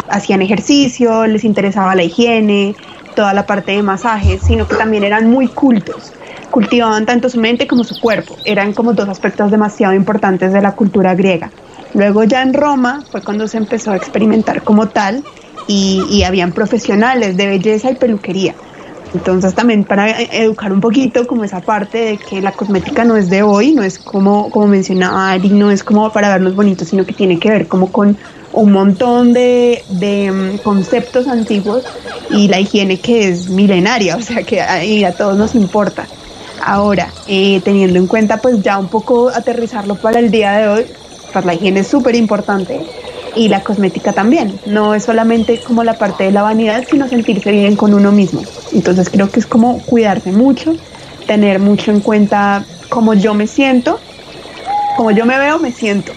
hacían 0.09 0.43
ejercicio, 0.43 1.27
les 1.27 1.45
interesaba 1.45 1.95
la 1.95 2.03
higiene, 2.03 2.77
toda 3.15 3.33
la 3.33 3.47
parte 3.47 3.73
de 3.73 3.83
masajes, 3.83 4.43
sino 4.43 4.67
que 4.67 4.77
también 4.77 5.05
eran 5.05 5.31
muy 5.31 5.49
cultos. 5.49 6.13
Cultivaban 6.55 7.05
tanto 7.05 7.29
su 7.29 7.41
mente 7.41 7.67
como 7.67 7.83
su 7.83 7.99
cuerpo. 7.99 8.37
Eran 8.45 8.75
como 8.75 8.93
dos 8.93 9.09
aspectos 9.09 9.51
demasiado 9.51 9.93
importantes 9.93 10.53
de 10.53 10.63
la 10.63 10.77
cultura 10.77 11.13
griega. 11.17 11.51
Luego 11.95 12.23
ya 12.23 12.43
en 12.43 12.55
Roma 12.55 13.03
fue 13.11 13.23
cuando 13.23 13.49
se 13.49 13.57
empezó 13.57 13.91
a 13.91 13.97
experimentar 13.97 14.63
como 14.63 14.87
tal 14.87 15.25
y, 15.67 16.05
y 16.09 16.23
habían 16.23 16.53
profesionales 16.53 17.37
de 17.37 17.49
belleza 17.49 17.91
y 17.91 17.97
peluquería. 17.97 18.55
Entonces 19.15 19.53
también 19.57 19.83
para 19.83 20.09
educar 20.21 20.73
un 20.73 20.81
poquito 20.81 21.27
como 21.27 21.43
esa 21.43 21.61
parte 21.61 21.99
de 21.99 22.19
que 22.19 22.41
la 22.41 22.53
cosmética 22.53 23.05
no 23.05 23.17
es 23.17 23.31
de 23.31 23.43
hoy, 23.43 23.73
no 23.73 23.83
es 23.83 23.99
como, 23.99 24.49
como 24.51 24.69
mencionaba 24.69 25.33
Ari, 25.33 25.49
no 25.49 25.73
es 25.73 25.83
como 25.83 26.13
para 26.13 26.29
vernos 26.29 26.55
bonitos, 26.55 26.87
sino 26.87 27.05
que 27.05 27.15
tiene 27.15 27.41
que 27.41 27.51
ver 27.51 27.67
como 27.67 27.91
con 27.91 28.17
un 28.53 28.71
montón 28.71 29.33
de, 29.33 29.83
mm, 29.91 30.59
conceptos 30.59 31.27
antiguos 31.27 31.83
y 32.31 32.47
la 32.47 32.61
higiene 32.61 33.01
que 33.01 33.29
es 33.29 33.49
milenaria, 33.49 34.15
o 34.19 34.23
sea 34.23 34.45
que 34.45 34.61
a, 34.61 35.09
a 35.09 35.13
todos 35.17 35.37
nos 35.37 35.57
importa. 35.57 36.07
Ahora, 36.67 37.13
eh, 37.27 37.61
teniendo 37.63 37.99
en 37.99 38.07
cuenta 38.07 38.39
pues 38.39 38.63
ya 38.63 38.79
un 38.79 38.89
poco 38.89 39.29
aterrizarlo 39.29 39.97
para 39.97 40.19
el 40.19 40.31
día 40.31 40.53
de 40.53 40.69
hoy, 40.69 40.87
pues 41.31 41.45
la 41.45 41.53
higiene 41.53 41.81
es 41.81 41.89
súper 41.89 42.15
importante 42.17 42.81
y 43.37 43.49
la 43.49 43.63
cosmética 43.63 44.15
también. 44.15 44.59
No 44.65 44.95
es 44.95 45.05
solamente 45.05 45.61
como 45.61 45.85
la 45.85 45.99
parte 45.99 46.25
de 46.25 46.33
la 46.33 46.41
vanidad, 46.41 46.85
sino 46.89 47.07
sentirse 47.07 47.51
bien 47.51 47.77
con 47.77 47.93
uno 47.93 48.13
mismo. 48.13 48.43
Entonces 48.73 49.11
creo 49.11 49.31
que 49.31 49.41
es 49.41 49.47
como 49.47 49.81
cuidarse 49.83 50.33
mucho, 50.33 50.75
tener 51.27 51.59
mucho 51.59 51.91
en 51.91 52.01
cuenta 52.01 52.65
cómo 52.89 53.13
yo 53.13 53.35
me 53.35 53.47
siento, 53.47 54.01
como 54.97 55.11
yo 55.11 55.27
me 55.27 55.39
veo, 55.39 55.59
me 55.59 55.71
siento. 55.71 56.13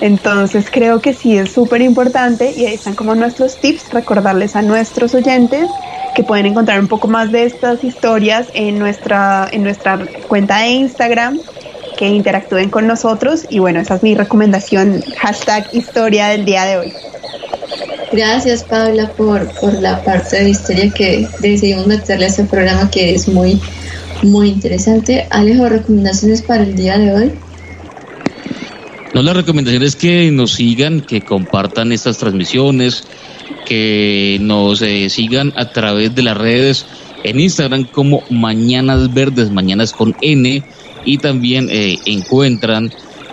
Entonces 0.00 0.66
creo 0.70 1.00
que 1.00 1.12
sí 1.12 1.36
es 1.36 1.50
súper 1.50 1.82
importante 1.82 2.54
y 2.56 2.66
ahí 2.66 2.74
están 2.74 2.94
como 2.94 3.16
nuestros 3.16 3.56
tips, 3.56 3.92
recordarles 3.92 4.54
a 4.54 4.62
nuestros 4.62 5.12
oyentes 5.14 5.68
que 6.18 6.24
pueden 6.24 6.46
encontrar 6.46 6.80
un 6.80 6.88
poco 6.88 7.06
más 7.06 7.30
de 7.30 7.44
estas 7.44 7.84
historias 7.84 8.48
en 8.52 8.76
nuestra, 8.80 9.48
en 9.52 9.62
nuestra 9.62 10.04
cuenta 10.26 10.58
de 10.58 10.70
Instagram, 10.70 11.38
que 11.96 12.08
interactúen 12.08 12.70
con 12.70 12.88
nosotros 12.88 13.46
y 13.48 13.60
bueno, 13.60 13.78
esa 13.78 13.94
es 13.94 14.02
mi 14.02 14.16
recomendación, 14.16 15.00
hashtag 15.16 15.68
historia 15.72 16.26
del 16.26 16.44
día 16.44 16.64
de 16.64 16.78
hoy. 16.78 16.92
Gracias 18.10 18.64
Paula 18.64 19.12
por, 19.12 19.48
por 19.60 19.74
la 19.74 20.02
parte 20.02 20.42
de 20.42 20.50
historia 20.50 20.90
que 20.90 21.28
decidimos 21.38 21.86
meterle 21.86 22.24
a 22.24 22.28
este 22.30 22.42
programa 22.42 22.90
que 22.90 23.14
es 23.14 23.28
muy, 23.28 23.60
muy 24.24 24.48
interesante. 24.48 25.28
Alejo, 25.30 25.68
recomendaciones 25.68 26.42
para 26.42 26.64
el 26.64 26.74
día 26.74 26.98
de 26.98 27.14
hoy. 27.14 27.32
No, 29.14 29.22
la 29.22 29.34
recomendación 29.34 29.84
es 29.84 29.94
que 29.94 30.32
nos 30.32 30.54
sigan, 30.54 31.00
que 31.00 31.20
compartan 31.20 31.92
estas 31.92 32.18
transmisiones, 32.18 33.04
que 33.68 34.38
nos 34.40 34.80
eh, 34.80 35.10
sigan 35.10 35.52
a 35.54 35.70
través 35.70 36.14
de 36.14 36.22
las 36.22 36.38
redes 36.38 36.86
en 37.22 37.38
Instagram 37.38 37.84
como 37.84 38.22
Mañanas 38.30 39.12
Verdes, 39.12 39.50
Mañanas 39.50 39.92
con 39.92 40.16
N, 40.22 40.64
y 41.04 41.18
también 41.18 41.68
eh, 41.70 41.98
encuentran 42.06 42.90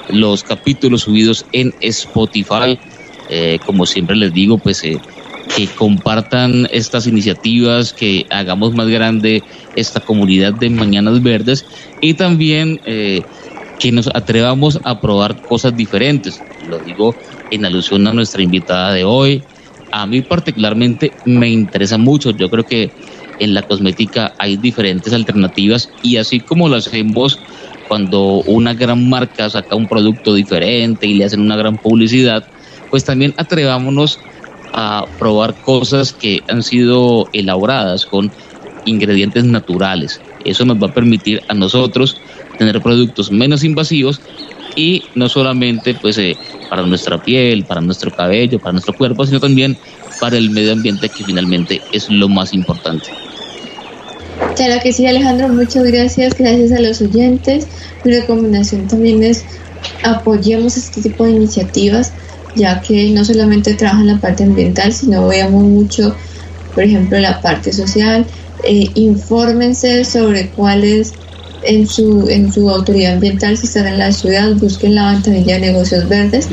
los 0.09 0.43
capítulos 0.43 1.03
subidos 1.03 1.45
en 1.53 1.73
Spotify. 1.79 2.77
Eh, 3.29 3.59
como 3.65 3.85
siempre 3.85 4.17
les 4.17 4.33
digo, 4.33 4.57
pues 4.57 4.81
que 4.81 5.67
compartan 5.77 6.67
estas 6.71 7.07
iniciativas, 7.07 7.93
que 7.93 8.25
hagamos 8.29 8.73
más 8.73 8.89
grande 8.89 9.41
esta 9.75 10.01
comunidad 10.01 10.53
de 10.53 10.69
Mañanas 10.69 11.23
Verdes 11.23 11.65
y 12.01 12.15
también 12.15 12.81
que 12.83 13.91
nos 13.91 14.07
atrevamos 14.13 14.79
a 14.83 14.99
probar 14.99 15.43
cosas 15.45 15.75
diferentes. 15.77 16.43
Lo 16.59 16.79
digo 16.79 17.15
en 17.51 17.65
alusión 17.65 18.05
a 18.07 18.13
nuestra 18.13 18.41
invitada 18.41 18.93
de 18.93 19.05
hoy. 19.05 19.43
A 19.97 20.05
mí 20.07 20.21
particularmente 20.21 21.13
me 21.23 21.49
interesa 21.49 21.97
mucho. 21.97 22.31
Yo 22.31 22.49
creo 22.49 22.65
que 22.65 22.91
en 23.39 23.53
la 23.53 23.63
cosmética 23.63 24.35
hay 24.37 24.57
diferentes 24.57 25.13
alternativas 25.13 25.93
y 26.01 26.17
así 26.17 26.41
como 26.41 26.67
lo 26.67 26.75
hacemos 26.75 27.39
cuando 27.87 28.41
una 28.43 28.73
gran 28.73 29.07
marca 29.07 29.49
saca 29.49 29.77
un 29.77 29.87
producto 29.87 30.33
diferente 30.33 31.07
y 31.07 31.13
le 31.13 31.23
hacen 31.23 31.39
una 31.39 31.55
gran 31.55 31.77
publicidad, 31.77 32.43
pues 32.89 33.05
también 33.05 33.33
atrevámonos 33.37 34.19
a 34.73 35.05
probar 35.17 35.61
cosas 35.61 36.11
que 36.11 36.43
han 36.49 36.61
sido 36.61 37.29
elaboradas 37.31 38.05
con 38.05 38.33
ingredientes 38.83 39.45
naturales. 39.45 40.21
Eso 40.43 40.65
nos 40.65 40.75
va 40.75 40.87
a 40.87 40.93
permitir 40.93 41.41
a 41.47 41.53
nosotros 41.53 42.17
tener 42.57 42.81
productos 42.81 43.31
menos 43.31 43.63
invasivos 43.63 44.19
y 44.75 45.03
no 45.15 45.29
solamente 45.29 45.93
pues 45.95 46.17
eh, 46.17 46.37
para 46.69 46.85
nuestra 46.85 47.21
piel, 47.21 47.65
para 47.65 47.81
nuestro 47.81 48.11
cabello, 48.11 48.59
para 48.59 48.73
nuestro 48.73 48.93
cuerpo, 48.93 49.25
sino 49.25 49.39
también 49.39 49.77
para 50.19 50.37
el 50.37 50.49
medio 50.49 50.73
ambiente 50.73 51.09
que 51.09 51.23
finalmente 51.23 51.81
es 51.91 52.09
lo 52.09 52.29
más 52.29 52.53
importante. 52.53 53.09
Claro 54.55 54.81
que 54.81 54.93
sí, 54.93 55.05
Alejandro, 55.05 55.49
muchas 55.49 55.83
gracias, 55.83 56.37
gracias 56.37 56.71
a 56.71 56.81
los 56.81 57.01
oyentes. 57.01 57.67
Mi 58.03 58.11
recomendación 58.11 58.87
también 58.87 59.23
es 59.23 59.45
apoyemos 60.03 60.77
este 60.77 61.01
tipo 61.01 61.25
de 61.25 61.31
iniciativas, 61.31 62.11
ya 62.55 62.81
que 62.81 63.09
no 63.11 63.25
solamente 63.25 63.73
trabajan 63.73 64.07
la 64.07 64.19
parte 64.19 64.43
ambiental, 64.43 64.93
sino 64.93 65.27
veamos 65.27 65.63
mucho, 65.63 66.15
por 66.73 66.83
ejemplo, 66.83 67.19
la 67.19 67.41
parte 67.41 67.71
social. 67.73 68.25
Eh, 68.63 68.89
infórmense 68.95 70.05
sobre 70.05 70.49
cuáles 70.49 71.13
en 71.65 71.87
su, 71.87 72.27
en 72.29 72.51
su 72.51 72.69
autoridad 72.69 73.13
ambiental, 73.13 73.57
si 73.57 73.67
están 73.67 73.87
en 73.87 73.97
la 73.99 74.11
ciudad, 74.11 74.53
busquen 74.55 74.95
la 74.95 75.11
ventanilla 75.11 75.55
de 75.55 75.71
negocios 75.71 76.07
verdes 76.07 76.47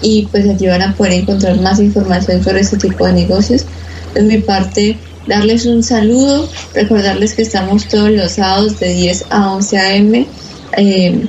y 0.00 0.26
pues 0.30 0.48
allí 0.48 0.66
van 0.66 0.82
a 0.82 0.94
poder 0.94 1.12
encontrar 1.12 1.60
más 1.60 1.80
información 1.80 2.42
sobre 2.42 2.60
este 2.60 2.76
tipo 2.76 3.06
de 3.06 3.12
negocios. 3.12 3.64
De 4.14 4.22
mi 4.22 4.38
parte, 4.38 4.96
darles 5.26 5.66
un 5.66 5.82
saludo, 5.82 6.48
recordarles 6.74 7.34
que 7.34 7.42
estamos 7.42 7.88
todos 7.88 8.10
los 8.10 8.32
sábados 8.32 8.78
de 8.80 8.92
10 8.92 9.26
a 9.30 9.52
11 9.52 9.78
a.m. 9.78 10.26
Eh, 10.76 11.28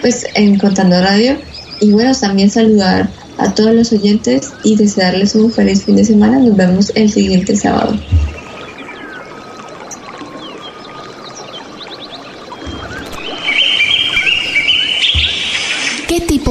pues 0.00 0.26
en 0.34 0.58
Contando 0.58 1.00
Radio 1.00 1.36
y 1.80 1.90
bueno, 1.90 2.12
también 2.14 2.50
saludar 2.50 3.08
a 3.38 3.54
todos 3.54 3.74
los 3.74 3.92
oyentes 3.92 4.52
y 4.64 4.76
desearles 4.76 5.34
un 5.34 5.52
feliz 5.52 5.84
fin 5.84 5.96
de 5.96 6.04
semana. 6.04 6.38
Nos 6.38 6.56
vemos 6.56 6.92
el 6.94 7.10
siguiente 7.10 7.56
sábado. 7.56 7.96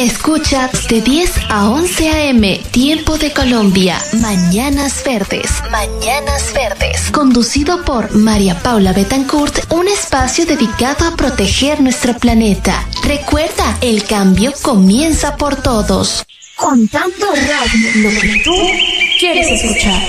Escucha 0.00 0.70
de 0.88 1.02
10 1.02 1.30
a 1.50 1.68
11 1.68 2.08
a.m. 2.08 2.58
Tiempo 2.70 3.18
de 3.18 3.34
Colombia. 3.34 3.98
Mañanas 4.14 5.04
Verdes. 5.04 5.50
Mañanas 5.70 6.54
Verdes. 6.54 7.10
Conducido 7.10 7.84
por 7.84 8.16
María 8.16 8.58
Paula 8.62 8.94
Betancourt, 8.94 9.70
un 9.70 9.88
espacio 9.88 10.46
dedicado 10.46 11.06
a 11.06 11.16
proteger 11.16 11.82
nuestro 11.82 12.16
planeta. 12.16 12.88
Recuerda, 13.02 13.76
el 13.82 14.02
cambio 14.04 14.54
comienza 14.62 15.36
por 15.36 15.56
todos. 15.56 16.24
Contando 16.56 17.26
radio, 17.34 17.90
lo 17.96 18.20
que 18.20 18.40
tú 18.42 18.54
quieres 19.18 19.50
escuchar. 19.50 20.00